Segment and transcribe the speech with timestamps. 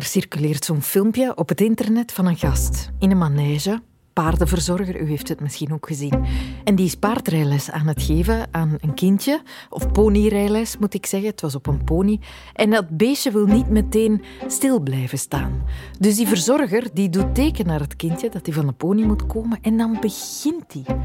[0.00, 3.80] Er circuleert zo'n filmpje op het internet van een gast in een manege
[4.12, 6.24] paardenverzorger, u heeft het misschien ook gezien.
[6.64, 11.30] En die is paardrijles aan het geven aan een kindje, of ponyrijles moet ik zeggen,
[11.30, 12.20] het was op een pony.
[12.52, 15.62] En dat beestje wil niet meteen stil blijven staan.
[15.98, 19.26] Dus die verzorger die doet teken naar het kindje dat hij van de pony moet
[19.26, 20.96] komen en dan begint hij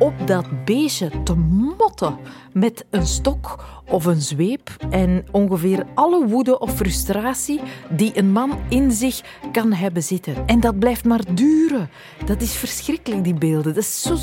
[0.00, 2.18] op dat beestje te motten
[2.52, 7.60] met een stok of een zweep en ongeveer alle woede of frustratie
[7.90, 9.20] die een man in zich
[9.52, 10.46] kan hebben zitten.
[10.46, 11.90] En dat blijft maar duren.
[12.24, 13.74] Dat is verschrikkelijk, die beelden.
[13.74, 14.16] Dat is zo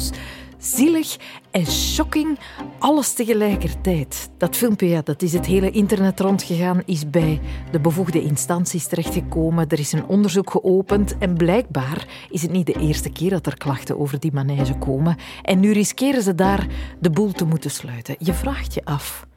[0.76, 1.18] zielig
[1.52, 2.40] en shocking,
[2.80, 4.30] alles tegelijkertijd.
[4.38, 9.70] Dat filmpje, ja, dat is het hele internet rondgegaan, is bij de bevoegde instanties terechtgekomen.
[9.70, 13.58] Er is een onderzoek geopend en blijkbaar is het niet de eerste keer dat er
[13.58, 15.18] klachten over die manege komen.
[15.42, 16.68] En nu riskeren ze daar
[17.00, 18.16] de boel te moeten sluiten.
[18.20, 19.28] Je vraagt je af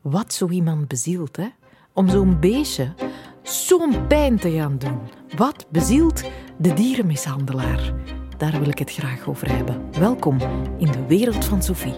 [0.00, 1.46] wat zo iemand bezielt, hè?
[1.92, 2.94] Om zo'n beestje
[3.42, 4.98] zo'n pijn te gaan doen.
[5.36, 6.22] Wat bezielt
[6.58, 7.92] de dierenmishandelaar?
[8.38, 9.82] Daar wil ik het graag over hebben.
[9.98, 10.40] Welkom
[10.78, 11.94] in de wereld van Sophie.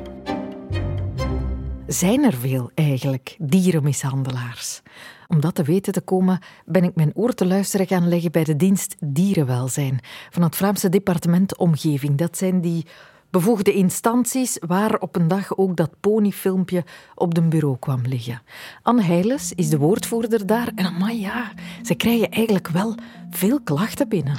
[1.87, 4.83] Zijn er veel eigenlijk dierenmishandelaars?
[5.29, 8.45] Om dat te weten te komen, ben ik mijn oor te luisteren gaan leggen bij
[8.45, 12.17] de dienst Dierenwelzijn van het Vlaamse departement Omgeving.
[12.17, 12.87] Dat zijn die
[13.31, 18.43] bevoegde instanties waar op een dag ook dat ponyfilmpje op de bureau kwam liggen.
[18.83, 22.95] Anne Heiles is de woordvoerder daar en amai ja, ze krijgen eigenlijk wel
[23.31, 24.39] veel klachten binnen.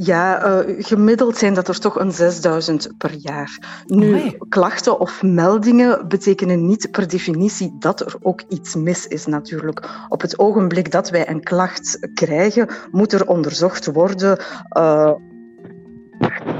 [0.00, 3.82] Ja, uh, gemiddeld zijn dat er toch een 6000 per jaar.
[3.86, 9.88] Nu, klachten of meldingen betekenen niet per definitie dat er ook iets mis is natuurlijk.
[10.08, 14.38] Op het ogenblik dat wij een klacht krijgen, moet er onderzocht worden
[14.78, 15.12] uh,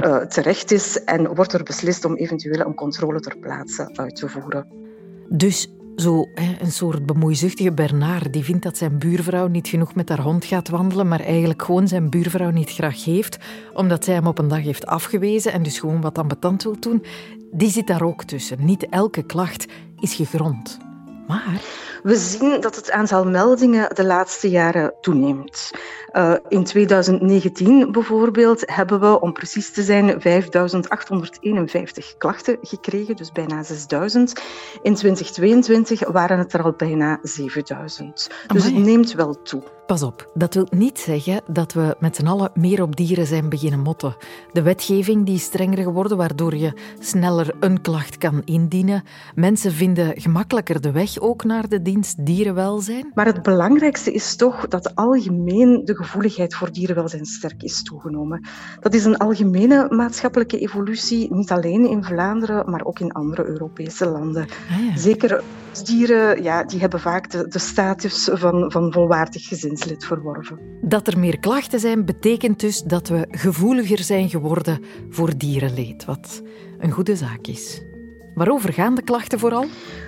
[0.05, 4.28] uh, terecht is en wordt er beslist om eventueel een controle ter plaatse uit te
[4.28, 4.66] voeren.
[5.28, 10.20] Dus zo een soort bemoeizuchtige Bernard die vindt dat zijn buurvrouw niet genoeg met haar
[10.20, 13.38] hond gaat wandelen, maar eigenlijk gewoon zijn buurvrouw niet graag heeft,
[13.72, 17.04] omdat zij hem op een dag heeft afgewezen en dus gewoon wat ambetant wil doen,
[17.52, 18.64] die zit daar ook tussen.
[18.64, 19.66] Niet elke klacht
[20.00, 20.88] is gegrond.
[21.28, 21.61] Maar...
[22.03, 25.71] We zien dat het aantal meldingen de laatste jaren toeneemt.
[26.12, 30.19] Uh, in 2019 bijvoorbeeld hebben we, om precies te zijn, 5.851
[32.19, 33.71] klachten gekregen, dus bijna 6.000.
[34.83, 37.25] In 2022 waren het er al bijna 7.000.
[38.47, 39.62] Dus het neemt wel toe.
[39.88, 43.49] Pas op, dat wil niet zeggen dat we met z'n allen meer op dieren zijn
[43.49, 44.16] beginnen motten.
[44.53, 49.03] De wetgeving die is strenger geworden, waardoor je sneller een klacht kan indienen.
[49.34, 53.10] Mensen vinden gemakkelijker de weg ook naar de dienst dierenwelzijn.
[53.15, 58.47] Maar het belangrijkste is toch dat algemeen de gevoeligheid voor dierenwelzijn sterk is toegenomen.
[58.81, 64.06] Dat is een algemene maatschappelijke evolutie, niet alleen in Vlaanderen, maar ook in andere Europese
[64.09, 64.47] landen.
[64.71, 65.43] Ah Zeker
[65.84, 70.58] dieren ja, die hebben vaak de, status van, van volwaardig gezinslid verworven.
[70.80, 76.42] Dat er meer klachten zijn, betekent dus dat we gevoeliger zijn geworden voor dierenleed, wat
[76.78, 77.82] een goede zaak is.
[78.38, 79.66] Waarover gaan de klachten vooral?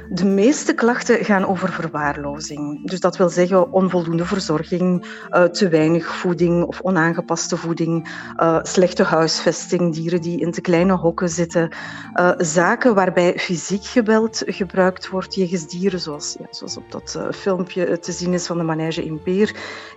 [0.09, 2.89] De meeste klachten gaan over verwaarlozing.
[2.89, 9.03] Dus dat wil zeggen onvoldoende verzorging, uh, te weinig voeding of onaangepaste voeding, uh, slechte
[9.03, 11.69] huisvesting, dieren die in te kleine hokken zitten,
[12.15, 17.99] uh, zaken waarbij fysiek geweld gebruikt wordt jegens dieren, zoals, ja, zoals op dat filmpje
[17.99, 19.21] te zien is van de manege in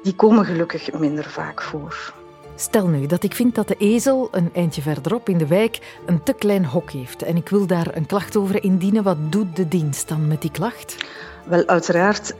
[0.03, 2.22] die komen gelukkig minder vaak voor.
[2.55, 6.23] Stel nu dat ik vind dat de ezel een eindje verderop in de wijk een
[6.23, 9.03] te klein hok heeft en ik wil daar een klacht over indienen.
[9.03, 11.05] Wat doet de dienst dan met die klacht?
[11.45, 12.33] Wel, uiteraard,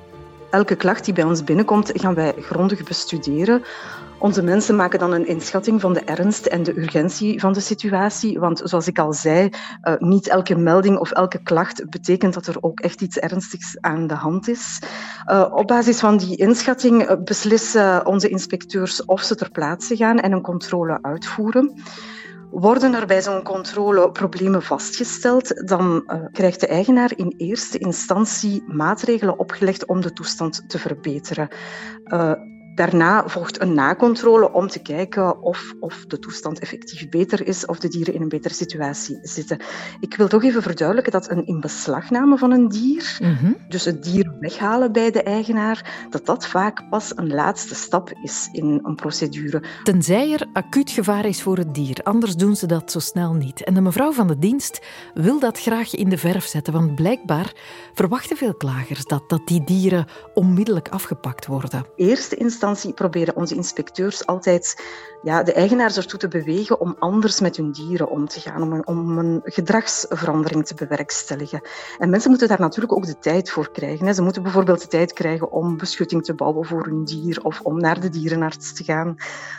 [0.49, 3.63] elke klacht die bij ons binnenkomt, gaan wij grondig bestuderen.
[4.23, 8.39] Onze mensen maken dan een inschatting van de ernst en de urgentie van de situatie.
[8.39, 9.49] Want zoals ik al zei,
[9.83, 14.07] uh, niet elke melding of elke klacht betekent dat er ook echt iets ernstigs aan
[14.07, 14.79] de hand is.
[15.31, 20.19] Uh, op basis van die inschatting eh, beslissen onze inspecteurs of ze ter plaatse gaan
[20.19, 21.73] en een controle uitvoeren.
[22.51, 29.39] Worden er bij zo'n controle problemen vastgesteld, dan krijgt de eigenaar in eerste instantie maatregelen
[29.39, 31.47] opgelegd om de toestand te verbeteren.
[32.75, 37.79] Daarna volgt een nakontrole om te kijken of, of de toestand effectief beter is, of
[37.79, 39.57] de dieren in een betere situatie zitten.
[39.99, 44.33] Ik wil toch even verduidelijken dat een inbeslagname van een dier, mm dus het dier
[44.39, 49.63] weghalen bij de eigenaar, dat dat vaak pas een laatste stap is in een procedure.
[49.83, 53.63] Tenzij er acuut gevaar is voor het dier, anders doen ze dat zo snel niet.
[53.63, 54.81] En de mevrouw van de dienst
[55.13, 57.53] wil dat graag in de verf zetten, want blijkbaar
[57.93, 61.85] verwachten veel klagers dat, dat die dieren onmiddellijk afgepakt worden.
[61.95, 64.83] Eerste instantie instantie proberen onze inspecteurs altijd
[65.23, 68.73] ja, de eigenaars ertoe te bewegen om anders met hun dieren om te gaan, om
[68.73, 71.61] een, om een gedragsverandering te bewerkstelligen.
[71.97, 74.15] En mensen moeten daar natuurlijk ook de tijd voor krijgen.
[74.15, 77.79] Ze moeten bijvoorbeeld de tijd krijgen om beschutting te bouwen voor hun dier of om
[77.79, 79.15] naar de dierenarts te gaan.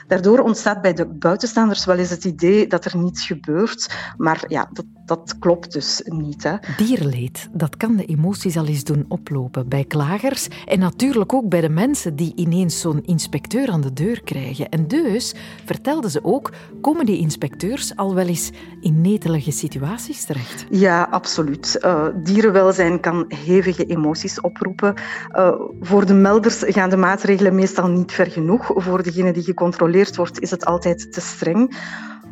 [0.07, 4.69] Daardoor ontstaat bij de buitenstaanders wel eens het idee dat er niets gebeurt, maar ja,
[4.73, 6.43] dat, dat klopt dus niet.
[6.43, 6.57] Hè.
[6.77, 11.61] Dierleed, dat kan de emoties al eens doen oplopen bij klagers en natuurlijk ook bij
[11.61, 14.69] de mensen die ineens zo'n inspecteur aan de deur krijgen.
[14.69, 15.35] En dus,
[15.65, 20.67] vertelden ze ook, komen die inspecteurs al wel eens in netelige situaties terecht?
[20.71, 21.79] Ja, absoluut.
[21.81, 24.95] Uh, dierenwelzijn kan hevige emoties oproepen.
[25.33, 28.71] Uh, voor de melders gaan de maatregelen meestal niet ver genoeg.
[28.75, 31.77] Voor degene die gecontroleerd wordt, is het altijd te streng.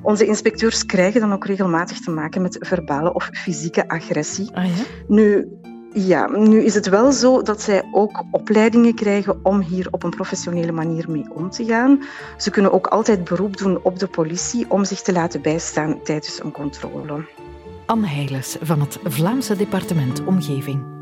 [0.03, 4.51] Onze inspecteurs krijgen dan ook regelmatig te maken met verbale of fysieke agressie.
[4.55, 4.83] Ah, ja?
[5.09, 5.49] Nu,
[5.93, 10.11] ja, nu is het wel zo dat zij ook opleidingen krijgen om hier op een
[10.11, 12.03] professionele manier mee om te gaan.
[12.37, 16.43] Ze kunnen ook altijd beroep doen op de politie om zich te laten bijstaan tijdens
[16.43, 17.25] een controle.
[17.87, 21.02] Anne Heiles van het Vlaamse departement Omgeving.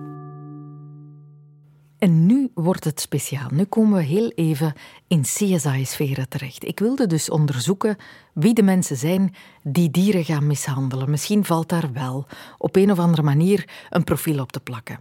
[2.01, 3.49] En nu wordt het speciaal.
[3.51, 4.73] Nu komen we heel even
[5.09, 6.65] in CSI-sferen terecht.
[6.65, 7.97] Ik wilde dus onderzoeken
[8.35, 11.11] wie de mensen zijn die dieren gaan mishandelen.
[11.11, 12.27] Misschien valt daar wel
[12.59, 15.01] op een of andere manier een profiel op te plakken.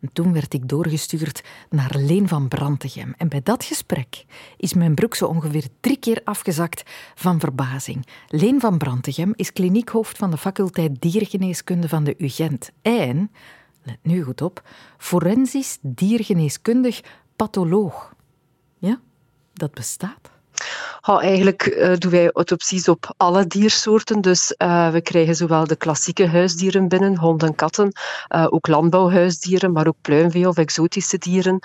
[0.00, 3.14] En toen werd ik doorgestuurd naar Leen van Brantegem.
[3.16, 4.24] En bij dat gesprek
[4.56, 6.82] is mijn broek zo ongeveer drie keer afgezakt
[7.14, 8.06] van verbazing.
[8.28, 12.70] Leen van Brantegem is kliniekhoofd van de faculteit diergeneeskunde van de UGent.
[12.82, 13.30] En
[13.82, 14.62] let nu goed op,
[14.98, 17.00] forensisch diergeneeskundig
[17.36, 18.14] patholoog.
[18.78, 19.00] Ja,
[19.52, 20.30] dat bestaat.
[21.02, 24.20] Eigenlijk uh, doen wij autopsies op alle diersoorten.
[24.20, 27.92] Dus uh, we krijgen zowel de klassieke huisdieren binnen, honden en katten,
[28.34, 31.58] uh, ook landbouwhuisdieren, maar ook pluimvee of exotische dieren.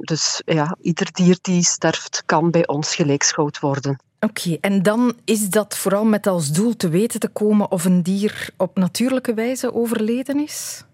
[0.00, 3.98] dus ja, ieder dier die sterft kan bij ons gelijkschouwd worden.
[4.20, 8.02] Oké, en dan is dat vooral met als doel te weten te komen of een
[8.02, 10.84] dier op natuurlijke wijze overleden is?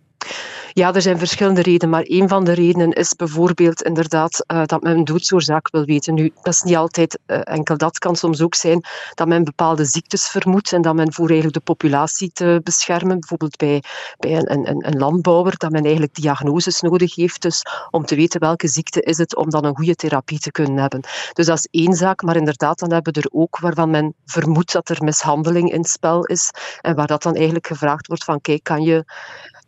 [0.72, 4.82] Ja, er zijn verschillende redenen, maar een van de redenen is bijvoorbeeld inderdaad uh, dat
[4.82, 6.14] men een doodsoorzaak wil weten.
[6.14, 7.98] Nu, dat is niet altijd uh, enkel dat.
[7.98, 8.84] kan soms ook zijn
[9.14, 13.56] dat men bepaalde ziektes vermoedt en dat men voor eigenlijk de populatie te beschermen, bijvoorbeeld
[13.56, 13.82] bij,
[14.18, 18.40] bij een, een, een landbouwer, dat men eigenlijk diagnoses nodig heeft, dus om te weten
[18.40, 21.00] welke ziekte is het, om dan een goede therapie te kunnen hebben.
[21.32, 24.72] Dus dat is één zaak, maar inderdaad, dan hebben we er ook waarvan men vermoedt
[24.72, 26.50] dat er mishandeling in het spel is
[26.80, 29.04] en waar dat dan eigenlijk gevraagd wordt van kijk, kan je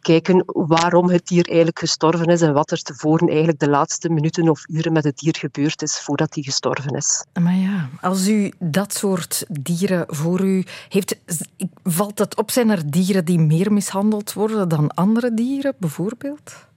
[0.03, 4.49] kijken waarom het dier eigenlijk gestorven is en wat er tevoren eigenlijk de laatste minuten
[4.49, 7.25] of uren met het dier gebeurd is voordat hij gestorven is.
[7.41, 11.17] Maar ja, als u dat soort dieren voor u heeft,
[11.85, 12.51] valt het op?
[12.51, 16.71] Zijn er dieren die meer mishandeld worden dan andere dieren, bijvoorbeeld?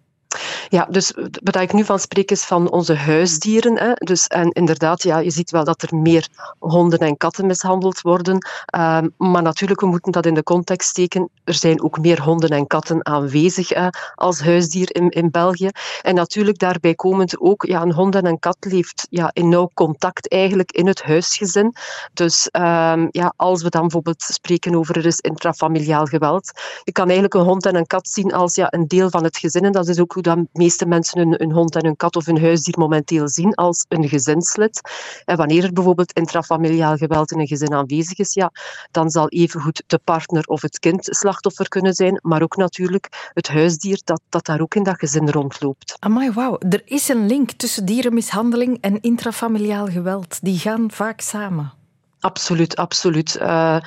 [0.70, 3.80] Ja, dus wat ik nu van spreek is van onze huisdieren.
[3.80, 3.92] Hè.
[3.94, 6.28] Dus, en inderdaad, ja, je ziet wel dat er meer
[6.60, 8.48] honden en katten mishandeld worden.
[8.78, 11.30] Um, maar natuurlijk, we moeten dat in de context steken.
[11.44, 13.72] Er zijn ook meer honden en katten aanwezig
[14.16, 15.70] als huisdier in, in België.
[16.02, 19.70] En natuurlijk daarbij komend ook, ja, een hond en een kat leeft ja, in nauw
[19.74, 21.74] contact eigenlijk in het huisgezin.
[22.14, 26.52] Dus um, ja, als we dan bijvoorbeeld spreken over er intrafamiliaal geweld,
[26.84, 29.38] je kan eigenlijk een hond en een kat zien als ja, een deel van het
[29.38, 29.64] gezin.
[29.64, 32.42] En dat is ook hoe dat meeste mensen hun, hond en hun kat of hun
[32.42, 34.82] huisdier momenteel zien als een gezinslid.
[35.26, 38.52] En wanneer er bijvoorbeeld intrafamiliaal geweld in een gezin aanwezig is, ja,
[38.92, 43.48] dan zal evengoed de partner of het kind slachtoffer kunnen zijn, maar ook natuurlijk het
[43.48, 45.96] huisdier dat, dat daar ook in dat gezin rondloopt.
[46.00, 46.58] Amai, wauw.
[46.70, 50.40] Er is een link tussen dierenmishandeling en intrafamiliaal geweld.
[50.42, 51.85] Die gaan vaak samen.
[52.26, 53.38] Absoluut, absoluut.
[53.42, 53.78] Uh,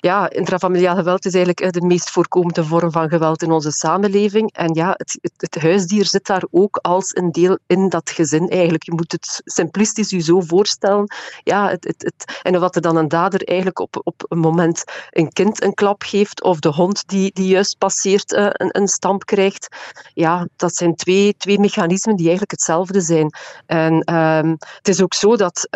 [0.00, 4.52] ja, intrafamiliaal geweld is eigenlijk de meest voorkomende vorm van geweld in onze samenleving.
[4.52, 8.84] En ja, het, het, huisdier zit daar ook als een deel in dat gezin eigenlijk.
[8.84, 11.06] Je moet het simplistisch je zo voorstellen.
[11.42, 15.62] Ja, het, en wat er dan een dader eigenlijk op, op een moment een kind
[15.62, 19.76] een klap geeft, of de hond die, die juist passeert uh, een, een stamp krijgt.
[20.14, 23.34] Ja, dat zijn twee, twee mechanismen die eigenlijk hetzelfde zijn.
[23.66, 25.68] En um, het is ook zo dat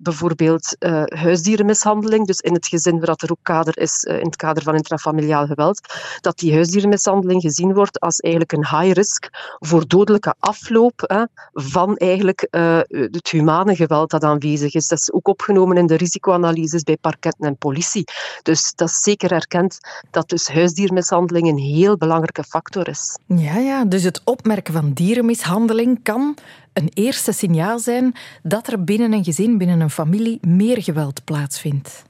[0.00, 4.36] bijvoorbeeld huisdieren huisdierenmishandeling, dus in het gezin waar er ook kader is, eh, in het
[4.36, 5.80] kader van intrafamiliaal geweld,
[6.20, 9.28] dat die huisdierenmishandeling gezien wordt als eigenlijk een high risk
[9.58, 14.88] voor dodelijke afloop hè, van eigenlijk uh, het humane geweld dat aanwezig is.
[14.88, 18.04] Dat is ook opgenomen in de risicoanalyses bij parketten en politie.
[18.42, 19.78] Dus dat is zeker erkend
[20.10, 23.18] dat dus huisdiermishandeling een heel belangrijke factor is.
[23.26, 26.36] Ja, ja, dus het opmerken van dierenmishandeling kan
[26.74, 32.04] een eerste signaal zijn dat er binnen een gezin, binnen een familie, meer geweld plaatsvindt.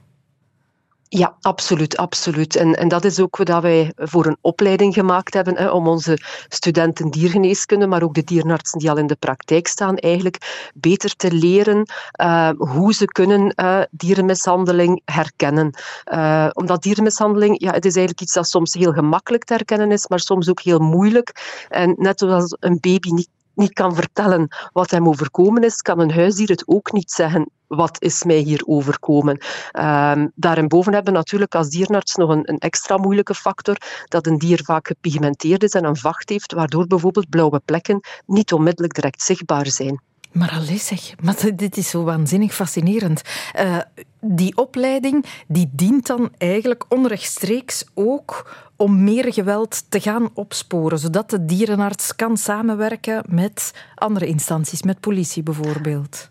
[1.07, 2.55] Ja, absoluut, absoluut.
[2.55, 6.17] En, en dat is ook wat wij voor een opleiding gemaakt hebben, hè, om onze
[6.47, 11.31] studenten diergeneeskunde, maar ook de dierenartsen die al in de praktijk staan, eigenlijk beter te
[11.31, 11.89] leren
[12.21, 15.73] uh, hoe ze kunnen uh, dierenmishandeling herkennen.
[16.13, 20.07] Uh, omdat dierenmishandeling, ja, het is eigenlijk iets dat soms heel gemakkelijk te herkennen is,
[20.07, 21.65] maar soms ook heel moeilijk.
[21.69, 26.11] En net zoals een baby niet niet kan vertellen wat hem overkomen is, kan een
[26.11, 29.37] huisdier het ook niet zeggen wat is mij hier overkomen.
[29.79, 33.75] Um, daarboven hebben we natuurlijk als dierenarts nog een, een, extra moeilijke factor,
[34.07, 38.53] dat een dier vaak gepigmenteerd is en een vacht heeft, waardoor bijvoorbeeld blauwe plekken niet
[38.53, 40.01] onmiddellijk direct zichtbaar zijn.
[40.37, 43.21] Maar alles zeg, maar dit is zo waanzinnig fascinerend.
[43.59, 43.77] Uh,
[44.19, 51.29] die opleiding die dient dan eigenlijk onrechtstreeks ook om meer geweld te gaan opsporen, zodat
[51.29, 56.29] de dierenarts kan samenwerken met andere instanties, met politie bijvoorbeeld.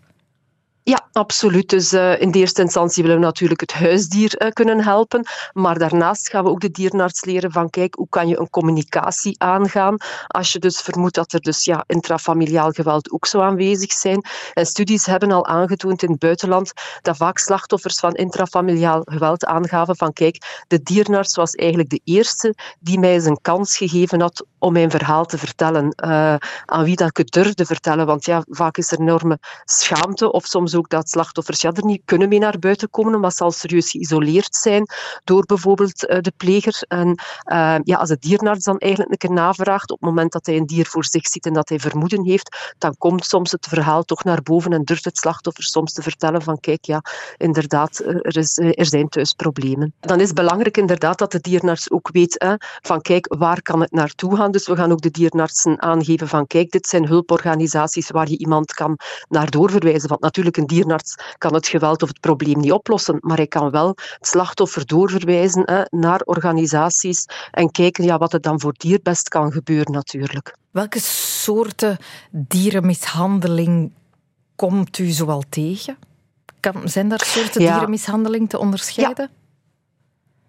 [0.87, 1.69] Ja, absoluut.
[1.69, 5.25] Dus uh, in de eerste instantie willen we natuurlijk het huisdier uh, kunnen helpen.
[5.53, 9.39] Maar daarnaast gaan we ook de dierenarts leren van kijk, hoe kan je een communicatie
[9.39, 14.25] aangaan als je dus vermoedt dat er dus ja, intrafamiliaal geweld ook zou aanwezig zijn.
[14.53, 19.95] En studies hebben al aangetoond in het buitenland dat vaak slachtoffers van intrafamiliaal geweld aangaven
[19.95, 24.45] van kijk, de dierenarts was eigenlijk de eerste die mij eens een kans gegeven had
[24.59, 25.93] om mijn verhaal te vertellen.
[26.05, 28.05] Uh, aan wie dat ik het durfde vertellen.
[28.05, 32.01] Want ja, vaak is er enorme schaamte of soms ook dat slachtoffers ja, er niet
[32.05, 34.87] kunnen mee naar buiten komen, omdat ze al serieus geïsoleerd zijn
[35.23, 36.83] door bijvoorbeeld uh, de pleger.
[36.87, 37.07] En
[37.51, 40.57] uh, ja, als de dierenarts dan eigenlijk een keer navraagt, op het moment dat hij
[40.57, 44.03] een dier voor zich ziet en dat hij vermoeden heeft, dan komt soms het verhaal
[44.03, 47.01] toch naar boven en durft het slachtoffer soms te vertellen van kijk, ja,
[47.37, 49.93] inderdaad, er, is, er zijn thuis problemen.
[49.99, 53.81] Dan is het belangrijk inderdaad dat de dierenarts ook weet hè, van kijk, waar kan
[53.81, 54.51] het naartoe gaan?
[54.51, 58.73] Dus we gaan ook de dierenartsen aangeven van kijk, dit zijn hulporganisaties waar je iemand
[58.73, 58.97] kan
[59.29, 60.09] naar doorverwijzen.
[60.09, 63.71] Want natuurlijk, een dierenarts kan het geweld of het probleem niet oplossen, maar hij kan
[63.71, 68.99] wel het slachtoffer doorverwijzen hè, naar organisaties en kijken ja, wat er dan voor dier
[69.03, 70.55] best kan gebeuren natuurlijk.
[70.71, 71.97] Welke soorten
[72.31, 73.91] dierenmishandeling
[74.55, 75.97] komt u zoal tegen?
[76.59, 77.71] Kan, zijn daar soorten ja.
[77.71, 79.29] dierenmishandeling te onderscheiden?
[79.31, 79.44] Ja.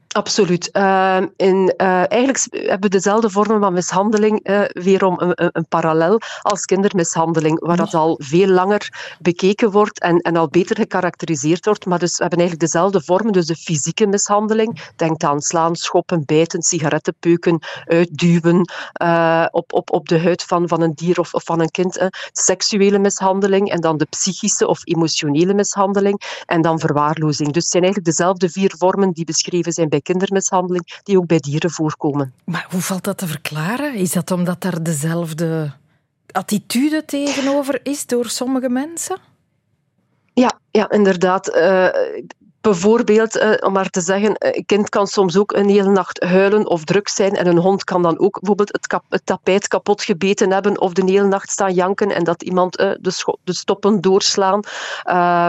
[0.08, 0.68] Absoluut.
[0.72, 6.20] Uh, in, uh, eigenlijk hebben we dezelfde vormen van mishandeling, uh, weerom een, een, parallel
[6.42, 11.86] als kindermishandeling, waar dat al veel langer bekeken wordt en, en al beter gekarakteriseerd wordt.
[11.86, 14.90] Maar dus we hebben eigenlijk dezelfde vormen, dus de fysieke mishandeling.
[14.96, 18.70] Denk aan slaan, schoppen, bijten, sigarettenpeuken, uitduwen
[19.50, 22.08] op, op, op de huid van, van een dier of, of van een kind.
[22.32, 27.52] Seksuele mishandeling en dan de psychische of emotionele mishandeling en dan verwaarlozing.
[27.52, 31.38] Dus het zijn eigenlijk dezelfde vier vormen die beschreven zijn bij kindermishandeling, die ook bij
[31.38, 32.34] dieren voorkomen.
[32.44, 33.94] Maar hoe valt dat te verklaren?
[33.94, 35.72] Is dat omdat daar dezelfde
[36.30, 39.18] attitude tegenover is door sommige mensen?
[40.32, 41.56] Ja, ja inderdaad.
[41.56, 41.88] Uh,
[42.66, 46.66] Bijvoorbeeld, eh, om maar te zeggen, een kind kan soms ook een hele nacht huilen
[46.66, 50.02] of druk zijn en een hond kan dan ook bijvoorbeeld het, kap het tapijt kapot
[50.02, 54.00] gebeten hebben of de hele nacht staan janken en dat iemand uh, de, de, stoppen
[54.00, 54.60] doorslaan.
[55.04, 55.48] Uh,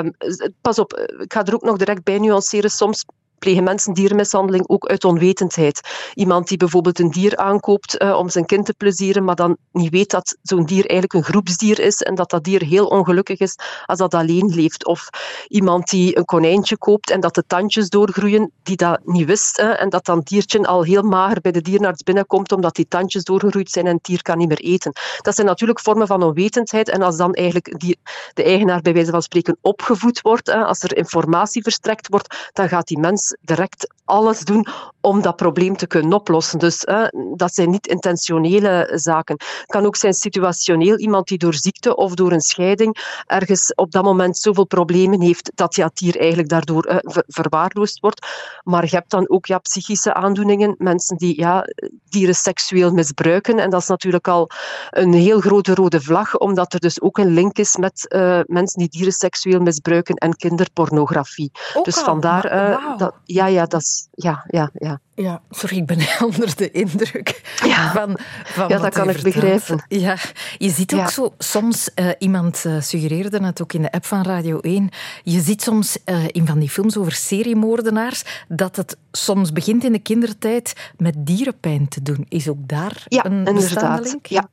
[0.61, 2.69] pas op, ik ga er ook nog direct bij nuanceren.
[2.69, 3.05] Soms
[3.39, 5.81] plegen mensen diermishandeling ook uit onwetendheid.
[6.13, 9.91] Iemand die bijvoorbeeld een dier aankoopt uh, om zijn kind te plezieren, maar dan niet
[9.91, 13.55] weet dat zo'n dier eigenlijk een groepsdier is en dat dat dier heel ongelukkig is
[13.85, 14.85] als dat alleen leeft.
[14.85, 15.09] Of
[15.47, 19.89] iemand die een konijntje koopt en dat de tandjes doorgroeien, die dat niet wist en
[19.89, 23.87] dat dan diertje al heel mager bij de dierenarts binnenkomt omdat die tandjes doorgegroeid zijn
[23.87, 24.91] en het dier kan niet meer eten.
[25.21, 27.99] Dat zijn natuurlijk vormen van onwetendheid en als dan eigenlijk die,
[28.33, 32.87] de eigenaar bij wijze van spreken opgevoed wordt, als er informatie verstrekt wordt, dan gaat
[32.87, 34.67] die mens direct alles doen
[35.01, 36.59] om dat probleem te kunnen oplossen.
[36.59, 36.87] Dus
[37.35, 39.35] dat zijn niet intentionele zaken.
[39.37, 43.91] Het kan ook zijn situationeel, iemand die door ziekte of door een scheiding ergens op
[43.91, 48.27] dat moment zoveel problemen heeft dat ja, het dier eigenlijk daardoor verwaarloosd wordt.
[48.63, 51.65] Maar je hebt dan ook ja, psychische aandoeningen, mensen die ja,
[52.09, 53.59] dieren seksueel misbruiken.
[53.59, 54.49] En dat is natuurlijk al
[54.89, 58.79] een heel grote rode vlag, omdat er dus ook een link is met uh, mensen
[58.79, 61.51] die dieren seksueel misbruiken en kinderpornografie.
[61.73, 62.03] Ook dus al?
[62.03, 62.99] vandaar wow.
[62.99, 64.99] dat, ja, ja, dat is, ja, ja, ja.
[65.15, 67.91] Ja, sorry, ik ben onder de indruk Ja.
[67.91, 69.33] van, van Ja, dat kan ik vertelt.
[69.35, 69.85] begrijpen.
[69.99, 70.15] Ja,
[70.57, 71.09] je ziet ook Ja.
[71.09, 74.89] zo soms, eh, iemand eh, suggereerde het ook in de app van Radio 1,
[75.23, 79.91] je ziet soms eh, in van die films over seriemoordenaars dat het soms begint in
[79.91, 82.25] de kindertijd met dierenpijn te doen.
[82.29, 84.25] Is ook daar Ja, een bestaande link?
[84.25, 84.49] Ja.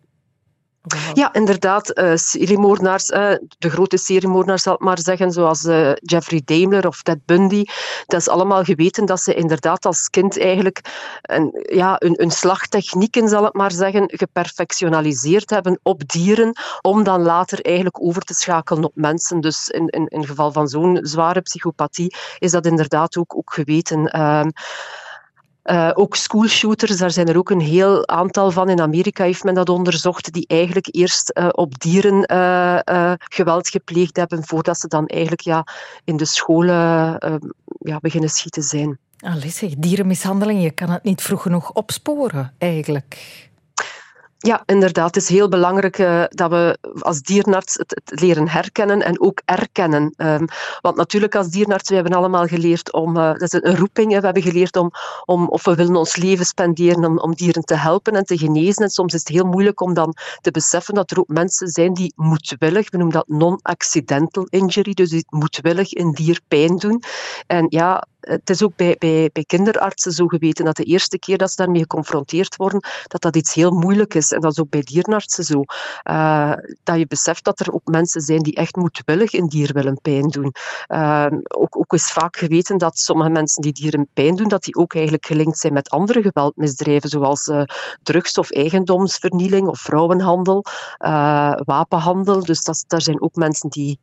[1.13, 1.99] Ja, inderdaad.
[1.99, 7.03] Uh, seriemoordenaars, uh, de grote seriemoordenaars zal ik maar zeggen, zoals uh, Jeffrey Daimler of
[7.03, 7.65] Ted Bundy.
[8.07, 10.81] Dat is allemaal geweten dat ze inderdaad als kind eigenlijk
[11.23, 17.23] een, ja, een, een slagtechnieken, zal ik maar zeggen, geperfectionaliseerd hebben op dieren, om dan
[17.23, 19.41] later eigenlijk over te schakelen op mensen.
[19.41, 24.11] Dus in, in, in geval van zo'n zware psychopathie is dat inderdaad ook, ook geweten.
[25.65, 28.69] Uh, ook schoolshooters, daar zijn er ook een heel aantal van.
[28.69, 34.17] In Amerika heeft men dat onderzocht, die eigenlijk eerst uh, op dieren uh, geweld gepleegd
[34.17, 35.67] hebben, voordat ze dan eigenlijk ja,
[36.05, 36.67] in de scholen
[37.79, 38.99] ja, beginnen schieten zijn.
[39.79, 43.19] Dierenmishandeling, je kan het niet vroeg genoeg opsporen, eigenlijk.
[44.47, 45.15] Ja, inderdaad.
[45.15, 49.41] Het is heel belangrijk uh, dat we als dierenarts het, het, leren herkennen en ook
[49.45, 50.15] erkennen.
[50.17, 50.47] Um,
[50.81, 54.19] want natuurlijk als dierenarts, we hebben allemaal geleerd om, uh, dat is een roeping, hè,
[54.19, 54.91] we hebben geleerd om,
[55.25, 58.83] om, of we willen ons leven spenderen om, om dieren te helpen en te genezen.
[58.83, 61.95] En soms is het heel moeilijk om dan te beseffen dat er ook mensen zijn
[61.95, 67.03] die moedwillig, we noemen dat non-accidental injury, dus die moedwillig een dier pijn doen.
[67.47, 71.39] En ja, het is ook bij, bij, bij kinderartsen zo geweten dat de eerste keer
[71.39, 74.33] dat ze daarmee geconfronteerd worden, dat dat iets heel moeilijk is.
[74.33, 75.63] En dat is ook bij dierenartsen zo.
[76.11, 76.53] Uh,
[76.83, 80.29] dat je beseft dat er ook mensen zijn die echt moedwillig een dier willen pijn
[80.29, 80.53] doen.
[80.89, 84.77] Uh, ook, ook is vaak geweten dat sommige mensen die dieren pijn doen, dat die
[84.77, 87.63] ook eigenlijk gelinkt zijn met andere geweldmisdrijven, zoals uh,
[88.03, 90.65] drugs- of eigendomsvernieling of vrouwenhandel,
[91.65, 92.45] wapenhandel.
[92.45, 93.99] Dus dat, daar zijn ook mensen die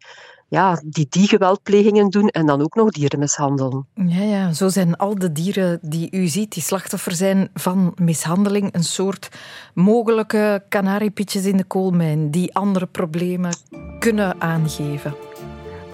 [0.52, 3.88] ja, die die geweldplegingen doen en dan ook nog dieren mishandelen.
[3.94, 8.74] Ja, ja, zo zijn al de dieren die u ziet, die slachtoffer zijn van mishandeling,
[8.74, 9.30] een soort
[9.74, 13.52] mogelijke kanariepietjes in de koolmijn die andere problemen
[14.00, 15.16] kunnen aangeven.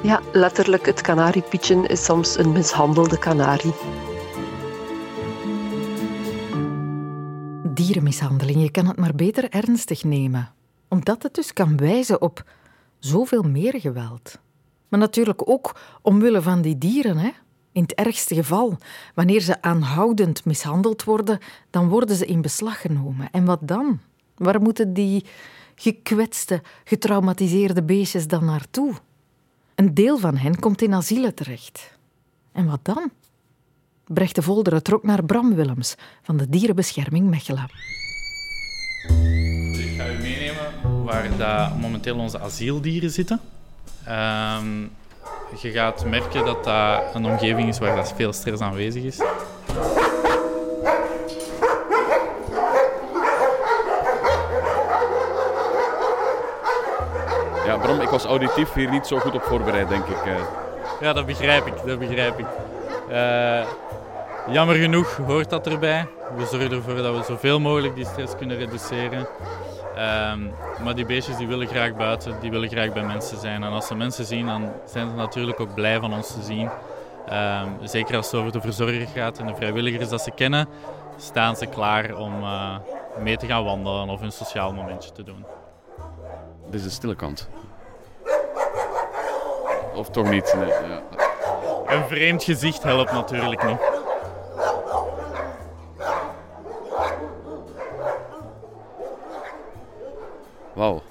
[0.01, 3.73] Ja, letterlijk, het kanariepietje is soms een mishandelde kanarie.
[7.73, 10.51] Dierenmishandeling, je kan het maar beter ernstig nemen,
[10.87, 12.43] omdat het dus kan wijzen op
[12.99, 14.39] zoveel meer geweld.
[14.87, 17.17] Maar natuurlijk ook omwille van die dieren.
[17.17, 17.29] Hè?
[17.71, 18.77] In het ergste geval,
[19.13, 21.39] wanneer ze aanhoudend mishandeld worden,
[21.69, 23.31] dan worden ze in beslag genomen.
[23.31, 23.99] En wat dan?
[24.35, 25.25] Waar moeten die
[25.75, 28.93] gekwetste, getraumatiseerde beestjes dan naartoe?
[29.75, 31.97] Een deel van hen komt in asielen terecht.
[32.51, 33.11] En wat dan?
[34.07, 37.69] Brecht de Volderen trok naar Bram Willems van de Dierenbescherming Mechelen.
[39.73, 43.39] Ik ga u meenemen waar dat momenteel onze asieldieren zitten.
[44.09, 44.91] Um,
[45.61, 49.17] je gaat merken dat dat een omgeving is waar dat veel stress aanwezig is.
[57.65, 60.25] Ja, Bram, ik was auditief hier niet zo goed op voorbereid, denk ik.
[60.25, 60.33] Eh.
[61.01, 61.73] Ja, dat begrijp ik.
[61.85, 62.45] Dat begrijp ik.
[63.09, 63.65] Uh,
[64.53, 66.07] jammer genoeg hoort dat erbij.
[66.37, 69.27] We zorgen ervoor dat we zoveel mogelijk die stress kunnen reduceren.
[69.97, 70.51] Um,
[70.83, 73.63] maar die beestjes die willen graag buiten, die willen graag bij mensen zijn.
[73.63, 76.69] En als ze mensen zien, dan zijn ze natuurlijk ook blij van ons te zien.
[77.33, 80.67] Um, zeker als het over de verzorger gaat en de vrijwilligers dat ze kennen,
[81.17, 82.75] staan ze klaar om uh,
[83.19, 85.45] mee te gaan wandelen of een sociaal momentje te doen.
[86.65, 87.49] Dit is de stille kant.
[89.95, 90.55] Of toch niet?
[90.57, 91.01] Nee, ja.
[91.85, 93.96] Een vreemd gezicht helpt natuurlijk niet.
[100.77, 101.03] Wauw.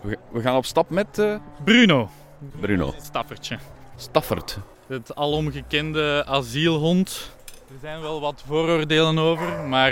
[0.00, 1.18] We, gaan op stap met...
[1.18, 1.36] Uh...
[1.64, 2.08] Bruno.
[2.60, 2.94] Bruno.
[3.02, 3.58] Staffertje.
[3.96, 4.58] Staffert.
[4.86, 7.30] Het alomgekende asielhond.
[7.68, 9.90] Er zijn wel wat vooroordelen over, maar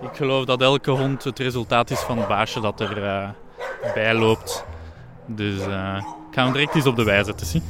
[0.00, 3.34] ik geloof dat elke hond het resultaat is van het baasje dat er
[3.94, 4.64] bij loopt.
[5.26, 5.96] Dus uh,
[6.28, 7.62] ik ga hem direct eens op de wijze te zien.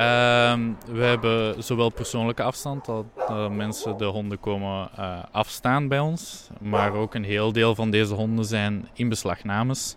[0.00, 3.04] Ehm, we hebben zowel persoonlijke afstand, dat
[3.50, 8.14] mensen de honden komen uh, afstaan bij ons, maar ook een heel deel van deze
[8.14, 9.96] honden zijn in beslagnames.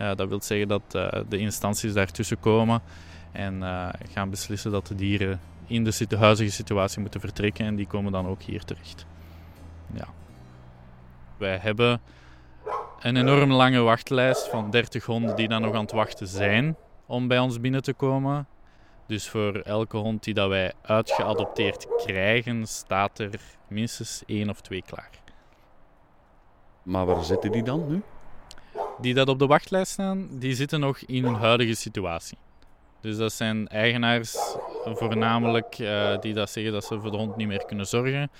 [0.00, 2.82] Uh, dat wil zeggen dat uh, de instanties daartussen komen
[3.32, 3.62] en
[4.12, 8.26] gaan beslissen dat de dieren in de huidige situatie moeten vertrekken en die komen dan
[8.26, 9.06] ook hier terecht.
[9.94, 10.06] Ja.
[11.36, 12.00] Wij hebben
[13.00, 16.76] een enorm lange wachtlijst van 30 honden die dan nog aan het wachten zijn
[17.06, 18.46] om bij ons binnen te komen.
[19.06, 24.82] Dus voor elke hond die dat wij uitgeadopteerd krijgen, staat er minstens één of twee
[24.82, 25.10] klaar.
[26.82, 28.02] Maar waar zitten die dan nu?
[29.00, 32.38] Die dat op de wachtlijst staan, die zitten nog in hun huidige situatie.
[33.00, 34.36] Dus dat zijn eigenaars
[34.84, 38.30] voornamelijk uh, die dat zeggen dat ze voor de hond niet meer kunnen zorgen.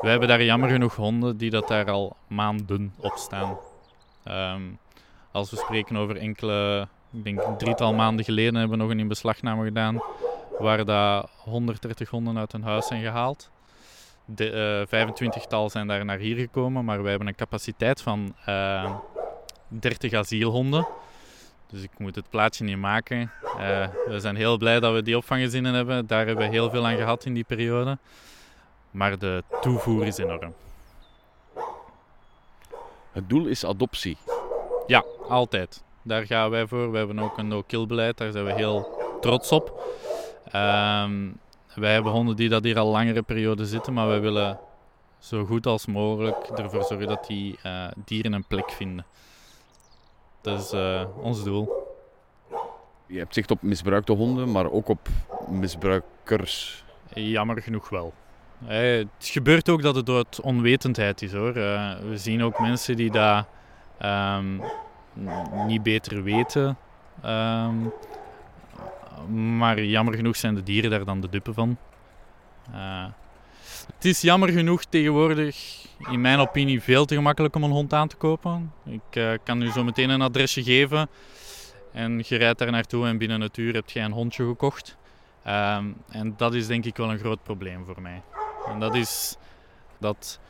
[0.00, 3.58] Wij hebben daar jammer genoeg honden die dat daar al maanden op staan.
[4.28, 4.78] Um,
[5.32, 8.98] als we spreken over enkele ik denk een drietal maanden geleden hebben we nog een
[8.98, 10.02] inbeslagname gedaan
[10.58, 13.50] waar dat 130 honden uit hun huis zijn gehaald.
[14.24, 18.34] de, 25-tal zijn daar naar hier gekomen, maar wij hebben een capaciteit van
[19.68, 20.86] 30 asielhonden.
[21.66, 23.30] Dus ik moet het plaatje niet maken.
[24.06, 26.06] we zijn heel blij dat we die opvanggezinnen hebben.
[26.06, 27.98] Daar hebben we heel veel aan gehad in die periode.
[28.90, 30.54] Maar de toevoer is enorm.
[33.12, 34.16] Het doel is adoptie.
[34.86, 35.82] Ja, altijd.
[36.06, 36.90] Daar gaan wij voor.
[36.90, 38.16] We hebben ook een no-kill beleid.
[38.16, 39.82] Daar zijn we heel trots op.
[40.46, 41.38] Um,
[41.74, 44.58] wij hebben honden die dat hier al langere periode zitten, maar wij willen
[45.18, 49.04] zo goed als mogelijk ervoor zorgen dat die uh, dieren een plek vinden.
[50.40, 51.72] Dat is uh, ons doel.
[53.06, 55.08] Je hebt zicht op misbruikte honden, maar ook op
[55.48, 56.84] misbruikers.
[57.14, 58.12] Jammer genoeg wel.
[58.64, 61.56] het gebeurt ook dat het door onwetendheid is hoor.
[61.56, 63.46] Uh, we zien ook mensen die dat
[64.02, 64.62] um,
[65.66, 66.76] niet beter weten.
[67.24, 67.92] Um,
[69.56, 71.76] maar jammer genoeg zijn de dieren daar dan de dupe van.
[72.72, 73.04] Uh,
[73.94, 78.08] het is jammer genoeg tegenwoordig, in mijn opinie, veel te gemakkelijk om een hond aan
[78.08, 78.72] te kopen.
[78.84, 81.08] Ik uh, kan u zo meteen een adresje geven
[81.92, 84.96] en je rijdt daar naartoe en binnen een uur heb je een hondje gekocht.
[85.46, 85.76] Uh,
[86.08, 88.22] en dat is denk ik wel een groot probleem voor mij.
[88.68, 89.36] En dat is
[89.98, 90.40] dat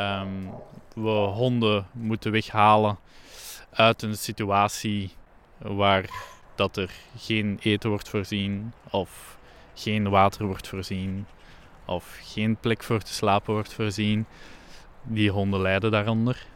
[0.00, 0.50] um,
[0.94, 2.98] we honden moeten weghalen
[3.74, 5.12] uit een situatie
[5.58, 6.04] waar
[6.54, 9.38] dat er geen eten wordt voorzien of
[9.74, 11.26] geen water wordt voorzien
[11.84, 14.26] of geen plek voor te slapen wordt voorzien.
[15.02, 16.46] Die honden lijden daaronder.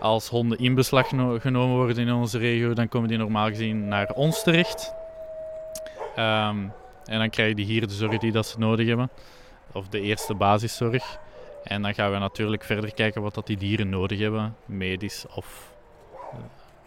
[0.00, 4.10] Als honden in beslag genomen worden in onze regio, dan komen die normaal gezien naar
[4.10, 4.94] ons terecht.
[6.18, 6.72] Um,
[7.04, 9.10] en dan krijgen die hier de zorg die dat ze nodig hebben,
[9.72, 11.18] of de eerste basiszorg.
[11.64, 15.75] En dan gaan we natuurlijk verder kijken wat dat die dieren nodig hebben, medisch of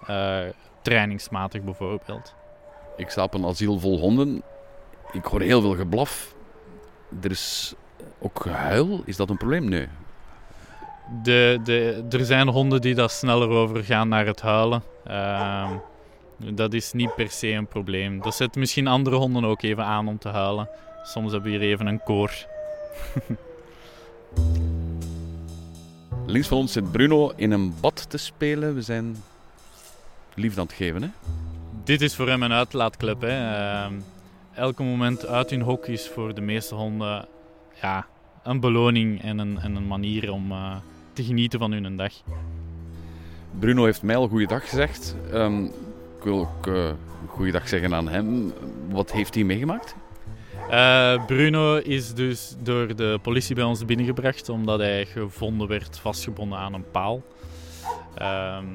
[0.10, 0.40] uh,
[0.82, 2.36] trainingsmatig bijvoorbeeld.
[2.98, 4.44] Ik sta op een asiel vol honden.
[5.12, 6.36] Ik hoor heel veel geblaf.
[7.22, 7.74] Er is
[8.20, 9.02] ook gehuil.
[9.06, 9.70] Is dat een probleem?
[9.70, 9.88] Nee.
[11.24, 14.84] De, de, er zijn honden die daar sneller overgaan naar het huilen.
[15.08, 15.72] Uh,
[16.38, 18.22] dat is niet per se een probleem.
[18.22, 20.70] Dat zet misschien andere honden ook even aan om te huilen.
[21.04, 22.32] Soms hebben we hier even een koor.
[26.30, 28.76] Links van ons zit Bruno in een bad te spelen.
[28.76, 29.16] We zijn
[30.34, 31.02] liefde aan het geven.
[31.02, 31.10] Hè?
[31.84, 33.22] Dit is voor hem een uitlaatklep.
[33.22, 33.28] Hè.
[33.28, 33.92] Uh,
[34.54, 37.28] elke moment uit hun hok is voor de meeste honden
[37.82, 38.06] ja,
[38.44, 40.76] een beloning en een, en een manier om uh,
[41.14, 42.14] te genieten van hun dag.
[43.60, 45.16] Bruno heeft mij al goeiedag gezegd.
[45.34, 45.66] Um,
[46.18, 46.90] ik wil ook uh,
[47.28, 48.54] goeiedag zeggen aan hem.
[48.90, 49.96] Wat heeft hij meegemaakt?
[50.72, 56.58] Uh, Bruno is dus door de politie bij ons binnengebracht omdat hij gevonden werd vastgebonden
[56.58, 57.24] aan een paal.
[58.16, 58.66] Ehm,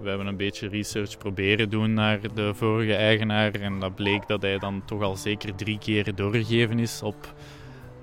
[0.00, 3.54] we hebben een beetje research proberen doen naar de vorige eigenaar.
[3.54, 7.34] En dat bleek dat hij dan toch al zeker drie keer doorgegeven is op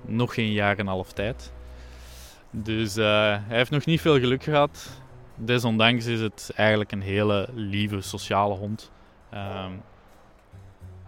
[0.04, 1.52] nog geen jaar en een half tijd.
[2.50, 3.04] Dus uh,
[3.46, 5.00] hij heeft nog niet veel geluk gehad.
[5.34, 8.90] Desondanks is het eigenlijk een hele lieve, sociale hond.